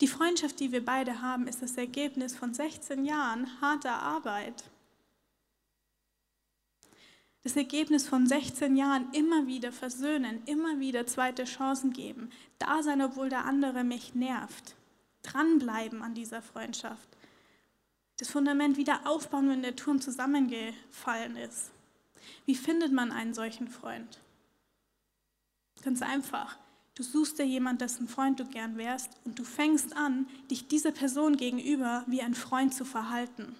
Die 0.00 0.06
Freundschaft, 0.06 0.60
die 0.60 0.70
wir 0.70 0.84
beide 0.84 1.20
haben, 1.20 1.48
ist 1.48 1.60
das 1.60 1.76
Ergebnis 1.76 2.36
von 2.36 2.54
16 2.54 3.04
Jahren 3.04 3.60
harter 3.60 4.00
Arbeit. 4.00 4.70
Das 7.42 7.56
Ergebnis 7.56 8.06
von 8.06 8.26
16 8.26 8.76
Jahren 8.76 9.12
immer 9.12 9.46
wieder 9.46 9.72
versöhnen, 9.72 10.42
immer 10.46 10.78
wieder 10.80 11.06
zweite 11.06 11.44
Chancen 11.44 11.92
geben, 11.92 12.30
da 12.58 12.82
sein, 12.82 13.02
obwohl 13.02 13.28
der 13.28 13.44
andere 13.44 13.84
mich 13.84 14.14
nervt, 14.14 14.76
dranbleiben 15.22 16.02
an 16.02 16.14
dieser 16.14 16.42
Freundschaft, 16.42 17.07
das 18.18 18.28
Fundament 18.28 18.76
wieder 18.76 19.06
aufbauen, 19.06 19.48
wenn 19.48 19.62
der 19.62 19.76
Turm 19.76 20.00
zusammengefallen 20.00 21.36
ist. 21.36 21.70
Wie 22.44 22.54
findet 22.54 22.92
man 22.92 23.12
einen 23.12 23.32
solchen 23.32 23.68
Freund? 23.68 24.20
Ganz 25.82 26.02
einfach. 26.02 26.58
Du 26.94 27.04
suchst 27.04 27.38
dir 27.38 27.46
jemanden, 27.46 27.78
dessen 27.78 28.08
Freund 28.08 28.40
du 28.40 28.44
gern 28.44 28.76
wärst, 28.76 29.10
und 29.24 29.38
du 29.38 29.44
fängst 29.44 29.96
an, 29.96 30.26
dich 30.50 30.66
dieser 30.66 30.90
Person 30.90 31.36
gegenüber 31.36 32.02
wie 32.08 32.22
ein 32.22 32.34
Freund 32.34 32.74
zu 32.74 32.84
verhalten. 32.84 33.54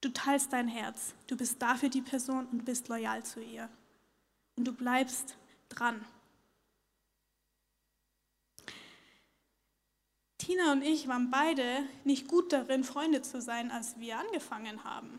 Du 0.00 0.08
teilst 0.08 0.52
dein 0.52 0.68
Herz, 0.68 1.14
du 1.26 1.36
bist 1.36 1.60
da 1.60 1.74
für 1.74 1.90
die 1.90 2.00
Person 2.00 2.46
und 2.46 2.64
bist 2.64 2.88
loyal 2.88 3.22
zu 3.22 3.40
ihr. 3.42 3.68
Und 4.56 4.66
du 4.66 4.72
bleibst 4.72 5.36
dran. 5.68 6.02
Tina 10.38 10.72
und 10.72 10.82
ich 10.82 11.08
waren 11.08 11.30
beide 11.30 11.64
nicht 12.04 12.28
gut 12.28 12.52
darin, 12.52 12.84
Freunde 12.84 13.22
zu 13.22 13.40
sein, 13.40 13.70
als 13.70 13.98
wir 13.98 14.18
angefangen 14.18 14.84
haben. 14.84 15.18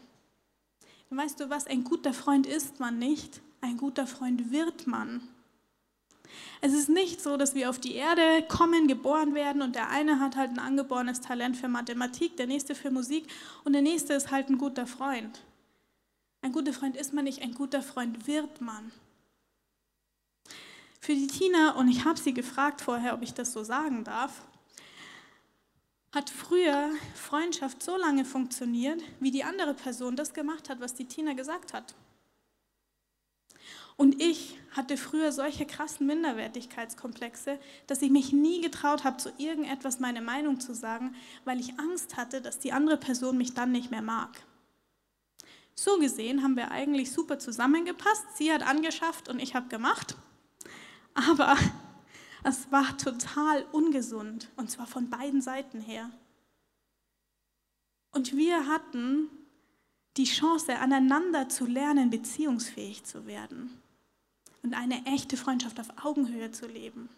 Und 1.09 1.17
weißt 1.17 1.39
du 1.39 1.49
was, 1.49 1.67
ein 1.67 1.83
guter 1.83 2.13
Freund 2.13 2.47
ist 2.47 2.79
man 2.79 2.97
nicht, 2.97 3.41
ein 3.61 3.77
guter 3.77 4.07
Freund 4.07 4.51
wird 4.51 4.87
man. 4.87 5.21
Es 6.61 6.73
ist 6.73 6.89
nicht 6.89 7.21
so, 7.21 7.37
dass 7.37 7.55
wir 7.55 7.69
auf 7.69 7.79
die 7.79 7.95
Erde 7.95 8.43
kommen, 8.47 8.87
geboren 8.87 9.33
werden 9.33 9.61
und 9.61 9.75
der 9.75 9.89
eine 9.89 10.19
hat 10.19 10.35
halt 10.35 10.51
ein 10.51 10.59
angeborenes 10.59 11.21
Talent 11.21 11.57
für 11.57 11.67
Mathematik, 11.67 12.37
der 12.37 12.47
nächste 12.47 12.75
für 12.75 12.91
Musik 12.91 13.27
und 13.63 13.73
der 13.73 13.81
nächste 13.81 14.13
ist 14.13 14.31
halt 14.31 14.49
ein 14.49 14.57
guter 14.57 14.85
Freund. 14.85 15.41
Ein 16.41 16.51
guter 16.51 16.73
Freund 16.73 16.95
ist 16.95 17.13
man 17.13 17.25
nicht, 17.25 17.41
ein 17.41 17.53
guter 17.53 17.81
Freund 17.81 18.27
wird 18.27 18.61
man. 18.61 18.91
Für 21.01 21.13
die 21.13 21.27
Tina, 21.27 21.71
und 21.71 21.87
ich 21.87 22.05
habe 22.05 22.19
sie 22.19 22.33
gefragt 22.33 22.81
vorher, 22.81 23.13
ob 23.13 23.21
ich 23.21 23.33
das 23.33 23.53
so 23.53 23.63
sagen 23.63 24.03
darf, 24.03 24.43
hat 26.11 26.29
früher 26.29 26.89
Freundschaft 27.13 27.83
so 27.83 27.95
lange 27.97 28.25
funktioniert, 28.25 29.01
wie 29.19 29.31
die 29.31 29.43
andere 29.43 29.73
Person 29.73 30.15
das 30.15 30.33
gemacht 30.33 30.69
hat, 30.69 30.79
was 30.79 30.95
die 30.95 31.05
Tina 31.05 31.33
gesagt 31.33 31.73
hat. 31.73 31.93
Und 33.95 34.21
ich 34.21 34.57
hatte 34.71 34.95
früher 34.95 35.33
solche 35.33 35.65
krassen 35.65 36.07
Minderwertigkeitskomplexe, 36.07 37.59
dass 37.85 38.01
ich 38.01 38.09
mich 38.09 38.31
nie 38.31 38.61
getraut 38.61 39.03
habe, 39.03 39.17
zu 39.17 39.29
irgendetwas 39.37 39.99
meine 39.99 40.21
Meinung 40.21 40.61
zu 40.61 40.73
sagen, 40.73 41.15
weil 41.43 41.59
ich 41.59 41.77
Angst 41.77 42.15
hatte, 42.15 42.41
dass 42.41 42.59
die 42.59 42.71
andere 42.71 42.95
Person 42.95 43.37
mich 43.37 43.55
dann 43.55 43.73
nicht 43.73 43.91
mehr 43.91 44.01
mag. 44.01 44.41
So 45.75 45.99
gesehen 45.99 46.43
haben 46.43 46.55
wir 46.55 46.71
eigentlich 46.71 47.11
super 47.11 47.39
zusammengepasst. 47.39 48.25
Sie 48.37 48.51
hat 48.51 48.65
angeschafft 48.65 49.27
und 49.27 49.41
ich 49.41 49.53
habe 49.53 49.67
gemacht. 49.67 50.15
Aber 51.13 51.57
es 52.43 52.71
war 52.71 52.97
total 52.97 53.65
ungesund 53.71 54.49
und 54.55 54.69
zwar 54.69 54.87
von 54.87 55.09
beiden 55.09 55.41
Seiten 55.41 55.81
her. 55.81 56.09
Und 58.11 58.35
wir 58.35 58.67
hatten 58.67 59.29
die 60.17 60.25
Chance, 60.25 60.77
aneinander 60.79 61.49
zu 61.49 61.65
lernen, 61.65 62.09
beziehungsfähig 62.09 63.03
zu 63.03 63.25
werden 63.25 63.79
und 64.63 64.73
eine 64.73 65.05
echte 65.05 65.37
Freundschaft 65.37 65.79
auf 65.79 66.03
Augenhöhe 66.03 66.51
zu 66.51 66.67
leben. 66.67 67.09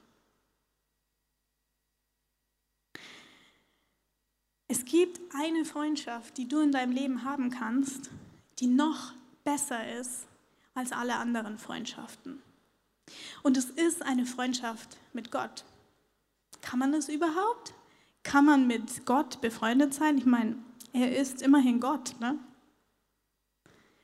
Es 4.68 4.86
gibt 4.86 5.20
eine 5.36 5.66
Freundschaft, 5.66 6.38
die 6.38 6.48
du 6.48 6.60
in 6.62 6.72
deinem 6.72 6.92
Leben 6.92 7.24
haben 7.24 7.50
kannst, 7.50 8.10
die 8.60 8.68
noch 8.68 9.14
besser 9.44 10.00
ist 10.00 10.28
als 10.74 10.92
alle 10.92 11.16
anderen 11.16 11.58
Freundschaften. 11.58 12.42
Und 13.44 13.58
es 13.58 13.66
ist 13.66 14.02
eine 14.04 14.26
Freundschaft 14.26 14.98
mit 15.14 15.32
Gott. 15.32 15.64
Kann 16.62 16.80
man 16.80 16.92
das 16.92 17.10
überhaupt? 17.10 17.74
Kann 18.24 18.46
man 18.46 18.68
mit 18.68 19.06
Gott 19.06 19.42
befreundet 19.42 19.94
sein? 19.94 20.18
Ich 20.18 20.26
meine, 20.26 20.58
er 20.94 21.16
ist 21.18 21.42
immerhin 21.42 21.80
Gott. 21.80 22.16
Ne? 22.20 22.38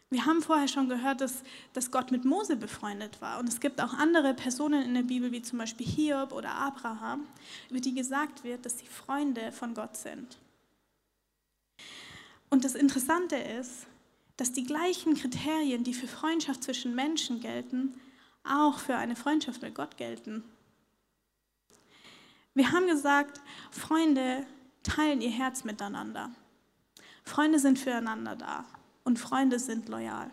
Wir 0.10 0.26
haben 0.26 0.42
vorher 0.42 0.68
schon 0.68 0.88
gehört, 0.88 1.22
dass, 1.22 1.44
dass 1.74 1.92
Gott 1.92 2.12
mit 2.12 2.24
Mose 2.24 2.56
befreundet 2.56 3.22
war. 3.22 3.40
Und 3.40 3.50
es 3.50 3.60
gibt 3.60 3.82
auch 3.82 3.94
andere 3.94 4.34
Personen 4.34 4.84
in 4.84 4.94
der 4.94 5.04
Bibel, 5.04 5.32
wie 5.32 5.42
zum 5.42 5.60
Beispiel 5.60 5.86
Hiob 5.86 6.32
oder 6.32 6.52
Abraham, 6.52 7.28
über 7.70 7.82
die 7.82 7.94
gesagt 7.94 8.44
wird, 8.44 8.66
dass 8.66 8.80
sie 8.80 8.88
Freunde 8.88 9.52
von 9.52 9.74
Gott 9.74 9.98
sind. 9.98 10.38
Und 12.50 12.64
das 12.64 12.76
Interessante 12.76 13.36
ist, 13.36 13.86
dass 14.38 14.54
die 14.54 14.64
gleichen 14.64 15.16
Kriterien, 15.16 15.84
die 15.84 15.94
für 15.94 16.08
Freundschaft 16.08 16.64
zwischen 16.64 16.96
Menschen 16.96 17.42
gelten, 17.42 18.00
auch 18.48 18.80
für 18.80 18.96
eine 18.96 19.16
Freundschaft 19.16 19.62
mit 19.62 19.76
Gott 19.76 19.98
gelten. 19.98 20.44
Wir 22.54 22.72
haben 22.72 22.88
gesagt, 22.88 23.42
Freunde 23.72 24.46
teilen 24.84 25.22
ihr 25.22 25.30
Herz 25.30 25.64
miteinander. 25.64 26.32
Freunde 27.24 27.60
sind 27.60 27.78
füreinander 27.78 28.36
da 28.36 28.66
und 29.04 29.20
Freunde 29.20 29.60
sind 29.60 29.90
loyal. 29.90 30.32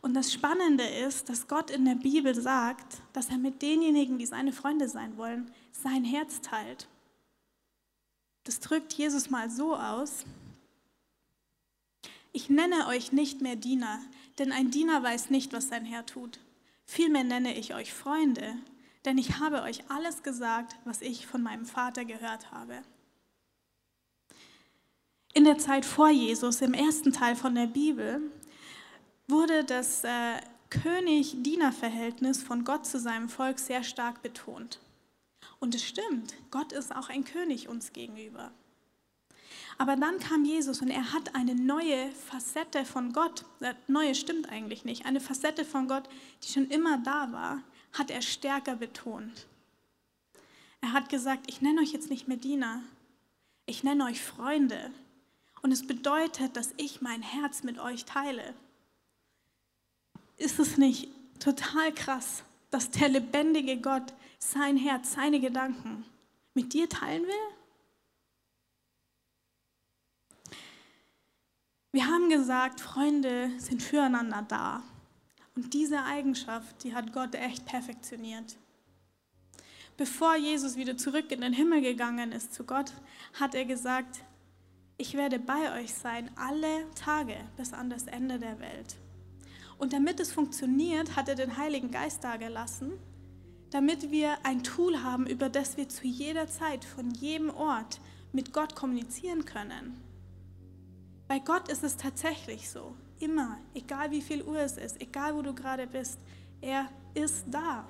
Und 0.00 0.14
das 0.14 0.32
Spannende 0.32 0.84
ist, 0.84 1.28
dass 1.28 1.48
Gott 1.48 1.70
in 1.70 1.84
der 1.86 1.94
Bibel 1.94 2.34
sagt, 2.34 2.98
dass 3.14 3.30
er 3.30 3.38
mit 3.38 3.62
denjenigen, 3.62 4.18
die 4.18 4.26
seine 4.26 4.52
Freunde 4.52 4.88
sein 4.88 5.16
wollen, 5.16 5.50
sein 5.72 6.04
Herz 6.04 6.40
teilt. 6.40 6.88
Das 8.44 8.60
drückt 8.60 8.92
Jesus 8.92 9.30
mal 9.30 9.48
so 9.48 9.74
aus. 9.74 10.24
Ich 12.32 12.50
nenne 12.50 12.86
euch 12.88 13.12
nicht 13.12 13.40
mehr 13.40 13.56
Diener, 13.56 13.98
denn 14.38 14.52
ein 14.52 14.70
Diener 14.70 15.02
weiß 15.02 15.30
nicht, 15.30 15.52
was 15.52 15.68
sein 15.68 15.84
Herr 15.84 16.06
tut. 16.06 16.40
Vielmehr 16.84 17.24
nenne 17.24 17.56
ich 17.56 17.74
euch 17.74 17.92
Freunde, 17.92 18.56
denn 19.04 19.18
ich 19.18 19.38
habe 19.38 19.62
euch 19.62 19.88
alles 19.90 20.22
gesagt, 20.22 20.76
was 20.84 21.00
ich 21.02 21.26
von 21.26 21.42
meinem 21.42 21.66
Vater 21.66 22.04
gehört 22.04 22.50
habe. 22.52 22.82
In 25.32 25.44
der 25.44 25.58
Zeit 25.58 25.84
vor 25.84 26.10
Jesus, 26.10 26.60
im 26.60 26.74
ersten 26.74 27.12
Teil 27.12 27.34
von 27.34 27.54
der 27.54 27.66
Bibel, 27.66 28.20
wurde 29.26 29.64
das 29.64 30.04
äh, 30.04 30.40
König-Diener-Verhältnis 30.70 32.42
von 32.42 32.64
Gott 32.64 32.86
zu 32.86 32.98
seinem 32.98 33.28
Volk 33.28 33.58
sehr 33.58 33.82
stark 33.82 34.22
betont. 34.22 34.80
Und 35.58 35.74
es 35.74 35.84
stimmt, 35.84 36.34
Gott 36.50 36.72
ist 36.72 36.94
auch 36.94 37.08
ein 37.08 37.24
König 37.24 37.68
uns 37.68 37.92
gegenüber. 37.92 38.52
Aber 39.78 39.96
dann 39.96 40.18
kam 40.18 40.44
Jesus 40.44 40.82
und 40.82 40.88
er 40.88 41.12
hat 41.12 41.34
eine 41.34 41.54
neue 41.54 42.10
Facette 42.12 42.84
von 42.84 43.12
Gott, 43.12 43.44
äh, 43.60 43.74
neue 43.88 44.14
stimmt 44.14 44.48
eigentlich 44.48 44.84
nicht, 44.84 45.06
eine 45.06 45.20
Facette 45.20 45.64
von 45.64 45.88
Gott, 45.88 46.08
die 46.42 46.52
schon 46.52 46.68
immer 46.68 46.98
da 46.98 47.32
war, 47.32 47.62
hat 47.92 48.10
er 48.10 48.22
stärker 48.22 48.76
betont. 48.76 49.46
Er 50.80 50.92
hat 50.92 51.08
gesagt, 51.08 51.44
ich 51.48 51.60
nenne 51.60 51.80
euch 51.80 51.92
jetzt 51.92 52.10
nicht 52.10 52.28
mehr 52.28 52.36
Diener, 52.36 52.82
ich 53.66 53.82
nenne 53.82 54.04
euch 54.04 54.22
Freunde. 54.22 54.90
Und 55.62 55.72
es 55.72 55.86
bedeutet, 55.86 56.56
dass 56.56 56.74
ich 56.76 57.00
mein 57.00 57.22
Herz 57.22 57.62
mit 57.62 57.78
euch 57.78 58.04
teile. 58.04 58.54
Ist 60.36 60.58
es 60.58 60.76
nicht 60.76 61.08
total 61.40 61.92
krass, 61.94 62.44
dass 62.70 62.90
der 62.90 63.08
lebendige 63.08 63.78
Gott 63.78 64.12
sein 64.38 64.76
Herz, 64.76 65.14
seine 65.14 65.40
Gedanken 65.40 66.04
mit 66.52 66.74
dir 66.74 66.88
teilen 66.88 67.22
will? 67.22 67.53
Wir 71.94 72.08
haben 72.08 72.28
gesagt, 72.28 72.80
Freunde 72.80 73.50
sind 73.58 73.80
füreinander 73.80 74.44
da. 74.48 74.82
Und 75.54 75.74
diese 75.74 76.02
Eigenschaft, 76.02 76.82
die 76.82 76.92
hat 76.92 77.12
Gott 77.12 77.36
echt 77.36 77.66
perfektioniert. 77.66 78.56
Bevor 79.96 80.34
Jesus 80.34 80.74
wieder 80.74 80.96
zurück 80.96 81.30
in 81.30 81.40
den 81.40 81.52
Himmel 81.52 81.82
gegangen 81.82 82.32
ist 82.32 82.52
zu 82.52 82.64
Gott, 82.64 82.92
hat 83.34 83.54
er 83.54 83.64
gesagt, 83.64 84.24
ich 84.96 85.14
werde 85.14 85.38
bei 85.38 85.80
euch 85.80 85.94
sein 85.94 86.32
alle 86.34 86.90
Tage 86.96 87.36
bis 87.56 87.72
an 87.72 87.90
das 87.90 88.08
Ende 88.08 88.40
der 88.40 88.58
Welt. 88.58 88.96
Und 89.78 89.92
damit 89.92 90.18
es 90.18 90.32
funktioniert, 90.32 91.14
hat 91.14 91.28
er 91.28 91.36
den 91.36 91.56
Heiligen 91.58 91.92
Geist 91.92 92.24
dagelassen, 92.24 92.94
damit 93.70 94.10
wir 94.10 94.44
ein 94.44 94.64
Tool 94.64 95.04
haben, 95.04 95.28
über 95.28 95.48
das 95.48 95.76
wir 95.76 95.88
zu 95.88 96.08
jeder 96.08 96.48
Zeit, 96.48 96.84
von 96.84 97.12
jedem 97.12 97.50
Ort 97.50 98.00
mit 98.32 98.52
Gott 98.52 98.74
kommunizieren 98.74 99.44
können. 99.44 99.96
Bei 101.26 101.38
Gott 101.38 101.68
ist 101.68 101.82
es 101.82 101.96
tatsächlich 101.96 102.68
so, 102.68 102.94
immer, 103.18 103.58
egal 103.74 104.10
wie 104.10 104.20
viel 104.20 104.42
Uhr 104.42 104.58
es 104.58 104.76
ist, 104.76 105.00
egal 105.00 105.34
wo 105.34 105.42
du 105.42 105.54
gerade 105.54 105.86
bist, 105.86 106.18
er 106.60 106.88
ist 107.14 107.46
da. 107.50 107.86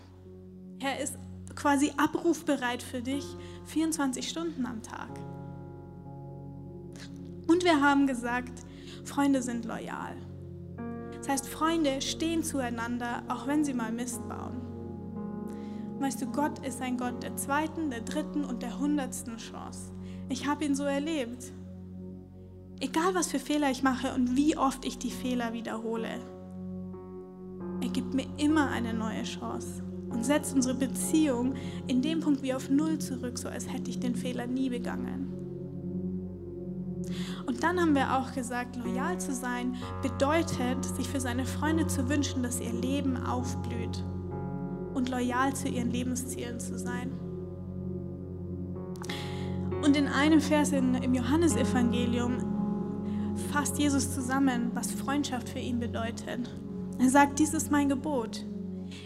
Er 0.79 1.01
ist 1.01 1.19
quasi 1.55 1.93
abrufbereit 1.97 2.83
für 2.83 3.01
dich 3.01 3.25
24 3.67 4.29
Stunden 4.29 4.67
am 4.67 4.83
Tag. 4.83 5.09
Und 7.47 7.65
wir 7.65 7.81
haben 7.81 8.07
gesagt, 8.07 8.65
Freunde 9.05 9.43
sind 9.43 9.65
loyal. 9.65 10.17
Das 11.19 11.29
heißt, 11.29 11.49
Freunde 11.49 12.01
stehen 12.03 12.43
zueinander, 12.43 13.23
auch 13.29 13.47
wenn 13.47 13.65
sie 13.65 13.75
mal 13.75 13.93
Mist 13.93 14.27
bauen. 14.29 14.61
weißt 15.99 16.23
du, 16.23 16.27
Gott 16.27 16.65
ist 16.67 16.83
ein 16.83 16.99
Gott 16.99 17.23
der 17.23 17.37
zweiten, 17.37 17.91
der 17.91 18.03
dritten 18.03 18.45
und 18.45 18.63
der 18.63 18.79
hundertsten 18.79 19.39
Chance. 19.39 19.93
Ich 20.29 20.47
habe 20.47 20.65
ihn 20.65 20.75
so 20.75 20.85
erlebt. 20.85 21.53
Egal, 22.85 23.15
was 23.15 23.29
für 23.29 23.39
Fehler 23.39 23.71
ich 23.71 23.83
mache 23.83 24.13
und 24.13 24.37
wie 24.37 24.59
oft 24.59 24.85
ich 24.85 24.99
die 24.99 25.11
Fehler 25.11 25.55
wiederhole, 25.55 26.21
er 27.81 27.89
gibt 27.89 28.13
mir 28.13 28.27
immer 28.37 28.69
eine 28.69 28.93
neue 28.93 29.23
Chance 29.23 29.83
und 30.11 30.23
setzt 30.23 30.55
unsere 30.55 30.75
Beziehung 30.75 31.55
in 31.87 32.03
dem 32.03 32.21
Punkt 32.21 32.43
wie 32.43 32.53
auf 32.53 32.69
Null 32.69 32.99
zurück, 32.99 33.39
so 33.39 33.49
als 33.49 33.73
hätte 33.73 33.89
ich 33.89 34.01
den 34.01 34.15
Fehler 34.15 34.47
nie 34.47 34.69
begangen. 34.69 35.33
Und 37.47 37.63
dann 37.63 37.81
haben 37.81 37.95
wir 37.95 38.19
auch 38.19 38.35
gesagt, 38.35 38.77
loyal 38.77 39.19
zu 39.19 39.33
sein 39.33 39.77
bedeutet, 40.03 40.85
sich 40.85 41.09
für 41.09 41.21
seine 41.23 41.47
Freunde 41.47 41.87
zu 41.87 42.11
wünschen, 42.11 42.43
dass 42.43 42.61
ihr 42.61 42.75
Leben 42.75 43.17
aufblüht 43.17 44.05
und 44.93 45.09
loyal 45.09 45.57
zu 45.57 45.69
ihren 45.69 45.91
Lebenszielen 45.91 46.61
zu 46.61 46.79
sein. 46.79 47.13
Und 49.83 49.97
in 49.97 50.07
einem 50.07 50.43
Vers 50.43 50.73
in, 50.73 50.95
im 50.97 51.15
Johannesevangelium 51.15 52.54
fasst 53.53 53.79
Jesus 53.79 54.15
zusammen, 54.15 54.71
was 54.75 54.93
Freundschaft 54.93 55.49
für 55.49 55.59
ihn 55.59 55.81
bedeutet. 55.81 56.51
Er 56.99 57.11
sagt, 57.11 57.39
dies 57.39 57.55
ist 57.55 57.71
mein 57.71 57.89
Gebot. 57.89 58.45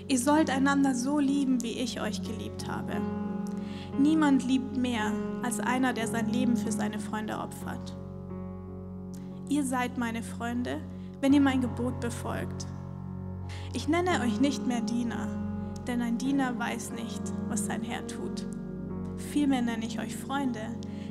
Ihr 0.08 0.18
sollt 0.18 0.50
einander 0.50 0.94
so 0.94 1.18
lieben, 1.18 1.62
wie 1.62 1.78
ich 1.78 2.00
euch 2.00 2.22
geliebt 2.22 2.68
habe. 2.68 2.94
Niemand 3.98 4.46
liebt 4.46 4.76
mehr 4.76 5.12
als 5.42 5.60
einer, 5.60 5.92
der 5.92 6.06
sein 6.06 6.28
Leben 6.28 6.56
für 6.56 6.72
seine 6.72 6.98
Freunde 6.98 7.38
opfert. 7.38 7.96
Ihr 9.48 9.64
seid 9.64 9.96
meine 9.96 10.22
Freunde, 10.22 10.80
wenn 11.20 11.32
ihr 11.32 11.40
mein 11.40 11.60
Gebot 11.60 12.00
befolgt. 12.00 12.66
Ich 13.72 13.88
nenne 13.88 14.20
euch 14.22 14.40
nicht 14.40 14.66
mehr 14.66 14.82
Diener, 14.82 15.28
denn 15.86 16.02
ein 16.02 16.18
Diener 16.18 16.58
weiß 16.58 16.92
nicht, 16.92 17.22
was 17.48 17.66
sein 17.66 17.82
Herr 17.82 18.06
tut. 18.06 18.46
Vielmehr 19.32 19.62
nenne 19.62 19.86
ich 19.86 19.98
euch 19.98 20.14
Freunde, 20.16 20.60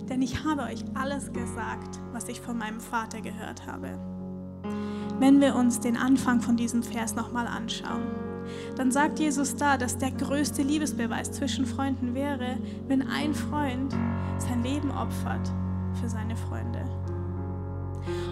denn 0.09 0.21
ich 0.21 0.43
habe 0.43 0.63
euch 0.63 0.83
alles 0.93 1.31
gesagt, 1.33 1.99
was 2.11 2.27
ich 2.27 2.41
von 2.41 2.57
meinem 2.57 2.79
Vater 2.79 3.21
gehört 3.21 3.67
habe. 3.67 3.99
Wenn 5.19 5.41
wir 5.41 5.55
uns 5.55 5.79
den 5.79 5.97
Anfang 5.97 6.41
von 6.41 6.57
diesem 6.57 6.83
Vers 6.83 7.15
nochmal 7.15 7.47
anschauen, 7.47 8.03
dann 8.75 8.91
sagt 8.91 9.19
Jesus 9.19 9.55
da, 9.55 9.77
dass 9.77 9.97
der 9.97 10.11
größte 10.11 10.61
Liebesbeweis 10.61 11.31
zwischen 11.31 11.65
Freunden 11.65 12.13
wäre, 12.13 12.57
wenn 12.87 13.07
ein 13.07 13.33
Freund 13.33 13.93
sein 14.37 14.63
Leben 14.63 14.91
opfert 14.91 15.51
für 15.99 16.09
seine 16.09 16.35
Freunde. 16.35 16.85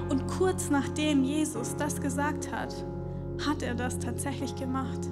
Und 0.09 0.27
kurz 0.27 0.69
nachdem 0.69 1.23
Jesus 1.23 1.75
das 1.75 1.99
gesagt 1.99 2.51
hat, 2.51 2.73
hat 3.45 3.63
er 3.63 3.75
das 3.75 3.99
tatsächlich 3.99 4.55
gemacht. 4.55 5.09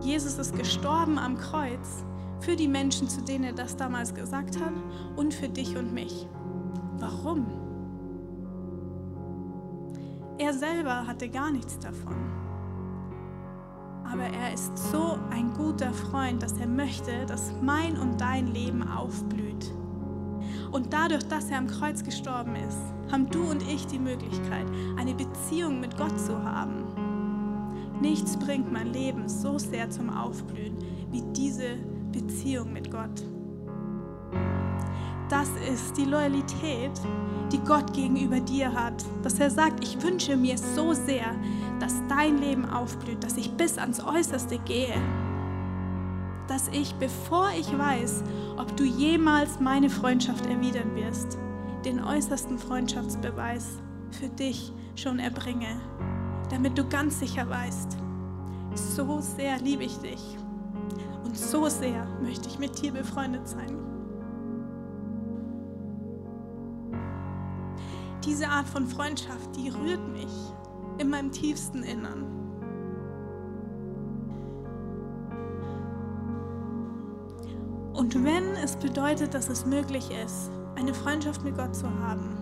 Jesus 0.00 0.38
ist 0.38 0.56
gestorben 0.56 1.18
am 1.18 1.36
Kreuz 1.36 2.04
für 2.46 2.54
die 2.54 2.68
Menschen, 2.68 3.08
zu 3.08 3.20
denen 3.22 3.42
er 3.42 3.52
das 3.52 3.76
damals 3.76 4.14
gesagt 4.14 4.60
hat 4.60 4.72
und 5.16 5.34
für 5.34 5.48
dich 5.48 5.76
und 5.76 5.92
mich. 5.92 6.28
Warum? 7.00 7.44
Er 10.38 10.54
selber 10.54 11.08
hatte 11.08 11.28
gar 11.28 11.50
nichts 11.50 11.76
davon. 11.80 12.14
Aber 14.04 14.22
er 14.22 14.54
ist 14.54 14.78
so 14.92 15.18
ein 15.30 15.52
guter 15.54 15.92
Freund, 15.92 16.40
dass 16.40 16.52
er 16.52 16.68
möchte, 16.68 17.26
dass 17.26 17.52
mein 17.60 17.98
und 17.98 18.20
dein 18.20 18.46
Leben 18.46 18.88
aufblüht. 18.88 19.72
Und 20.70 20.92
dadurch, 20.92 21.26
dass 21.26 21.50
er 21.50 21.58
am 21.58 21.66
Kreuz 21.66 22.04
gestorben 22.04 22.54
ist, 22.54 22.78
haben 23.10 23.28
du 23.28 23.42
und 23.42 23.62
ich 23.62 23.88
die 23.88 23.98
Möglichkeit, 23.98 24.66
eine 24.96 25.14
Beziehung 25.14 25.80
mit 25.80 25.96
Gott 25.96 26.16
zu 26.20 26.40
haben. 26.44 26.84
Nichts 28.00 28.36
bringt 28.36 28.72
mein 28.72 28.92
Leben 28.92 29.28
so 29.28 29.58
sehr 29.58 29.90
zum 29.90 30.10
Aufblühen 30.10 30.76
wie 31.10 31.22
diese 31.32 31.95
Beziehung 32.12 32.72
mit 32.72 32.90
Gott. 32.90 33.22
Das 35.28 35.48
ist 35.68 35.96
die 35.96 36.04
Loyalität, 36.04 36.92
die 37.50 37.58
Gott 37.58 37.92
gegenüber 37.92 38.38
dir 38.38 38.72
hat. 38.72 39.04
Dass 39.22 39.40
er 39.40 39.50
sagt, 39.50 39.82
ich 39.82 40.00
wünsche 40.02 40.36
mir 40.36 40.56
so 40.56 40.92
sehr, 40.92 41.34
dass 41.80 41.94
dein 42.08 42.38
Leben 42.38 42.64
aufblüht, 42.64 43.24
dass 43.24 43.36
ich 43.36 43.50
bis 43.52 43.76
ans 43.76 44.00
Äußerste 44.00 44.58
gehe. 44.58 44.94
Dass 46.46 46.68
ich, 46.68 46.94
bevor 46.94 47.48
ich 47.58 47.76
weiß, 47.76 48.22
ob 48.56 48.76
du 48.76 48.84
jemals 48.84 49.58
meine 49.58 49.90
Freundschaft 49.90 50.46
erwidern 50.46 50.94
wirst, 50.94 51.38
den 51.84 52.02
äußersten 52.04 52.58
Freundschaftsbeweis 52.58 53.80
für 54.12 54.28
dich 54.28 54.72
schon 54.94 55.18
erbringe, 55.18 55.80
damit 56.50 56.78
du 56.78 56.88
ganz 56.88 57.18
sicher 57.18 57.48
weißt, 57.48 57.96
so 58.74 59.20
sehr 59.20 59.58
liebe 59.58 59.82
ich 59.82 59.96
dich 59.98 60.38
und 61.26 61.36
so 61.36 61.68
sehr 61.68 62.06
möchte 62.22 62.48
ich 62.48 62.60
mit 62.60 62.80
dir 62.80 62.92
befreundet 62.92 63.48
sein. 63.48 63.76
Diese 68.24 68.48
Art 68.48 68.68
von 68.68 68.86
Freundschaft, 68.86 69.56
die 69.56 69.70
rührt 69.70 70.08
mich 70.12 70.32
in 70.98 71.10
meinem 71.10 71.32
tiefsten 71.32 71.82
Innern. 71.82 72.24
Und 77.92 78.14
wenn 78.24 78.44
es 78.62 78.76
bedeutet, 78.76 79.34
dass 79.34 79.48
es 79.48 79.66
möglich 79.66 80.10
ist, 80.24 80.50
eine 80.76 80.94
Freundschaft 80.94 81.42
mit 81.42 81.56
Gott 81.56 81.74
zu 81.74 81.88
haben, 81.88 82.36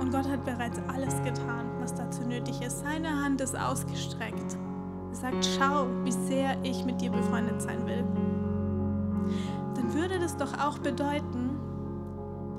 und 0.00 0.10
Gott 0.12 0.28
hat 0.28 0.44
bereits 0.44 0.78
alles 0.88 1.14
getan, 1.22 1.70
was 1.80 1.94
dazu 1.94 2.22
nötig 2.24 2.60
ist, 2.60 2.80
seine 2.80 3.08
Hand 3.08 3.40
ist 3.40 3.58
ausgestreckt, 3.58 4.58
sagt, 5.16 5.48
schau, 5.58 5.86
wie 6.04 6.12
sehr 6.12 6.56
ich 6.62 6.84
mit 6.84 7.00
dir 7.00 7.10
befreundet 7.10 7.60
sein 7.60 7.86
will, 7.86 8.04
dann 9.74 9.94
würde 9.94 10.18
das 10.18 10.36
doch 10.36 10.52
auch 10.58 10.78
bedeuten, 10.78 11.58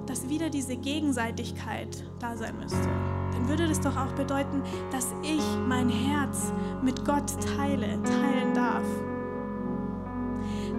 dass 0.05 0.29
wieder 0.29 0.49
diese 0.49 0.77
Gegenseitigkeit 0.77 2.03
da 2.19 2.35
sein 2.35 2.57
müsste. 2.57 2.89
Dann 3.33 3.49
würde 3.49 3.67
das 3.67 3.81
doch 3.81 3.95
auch 3.97 4.13
bedeuten, 4.13 4.63
dass 4.91 5.13
ich 5.21 5.43
mein 5.67 5.89
Herz 5.89 6.51
mit 6.81 7.05
Gott 7.05 7.31
teile, 7.55 8.01
teilen 8.03 8.53
darf 8.53 8.85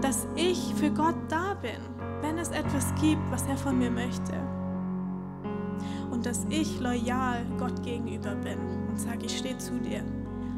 dass 0.01 0.27
ich 0.37 0.75
für 0.75 0.91
Gott 0.91 1.17
da 1.29 1.55
bin, 1.55 1.81
wenn 2.21 2.39
es 2.39 2.51
etwas 2.51 2.95
gibt, 3.01 3.23
was 3.31 3.47
er 3.47 3.57
von 3.57 3.79
mir 3.79 3.91
möchte. 3.91 4.35
Und 6.11 6.27
dass 6.27 6.47
ich 6.51 6.81
loyal 6.81 7.45
Gott 7.59 7.83
gegenüber 7.83 8.35
bin 8.35 8.59
und 8.89 8.99
sage, 8.99 9.27
ich 9.27 9.39
stehe 9.39 9.59
zu 9.59 9.79
dir, 9.79 10.03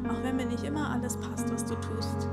auch 0.09 0.23
wenn 0.23 0.35
mir 0.35 0.45
nicht 0.45 0.63
immer 0.63 0.91
alles 0.91 1.17
passt, 1.17 1.51
was 1.51 1.65
du 1.65 1.75
tust. 1.75 2.27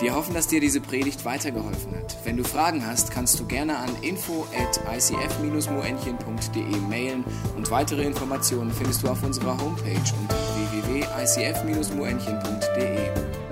Wir 0.00 0.14
hoffen, 0.14 0.32
dass 0.32 0.46
dir 0.46 0.60
diese 0.60 0.80
Predigt 0.80 1.26
weitergeholfen 1.26 1.94
hat. 1.94 2.16
Wenn 2.24 2.38
du 2.38 2.44
Fragen 2.44 2.86
hast, 2.86 3.10
kannst 3.10 3.38
du 3.38 3.46
gerne 3.46 3.76
an 3.76 3.90
info 4.00 4.46
at 4.56 4.80
icf-moenchen.de 4.96 6.76
mailen 6.88 7.22
und 7.54 7.70
weitere 7.70 8.04
Informationen 8.04 8.72
findest 8.72 9.02
du 9.02 9.08
auf 9.08 9.22
unserer 9.22 9.60
Homepage 9.60 10.00
unter 10.22 10.36
www.icf-moenchen.de. 10.56 13.49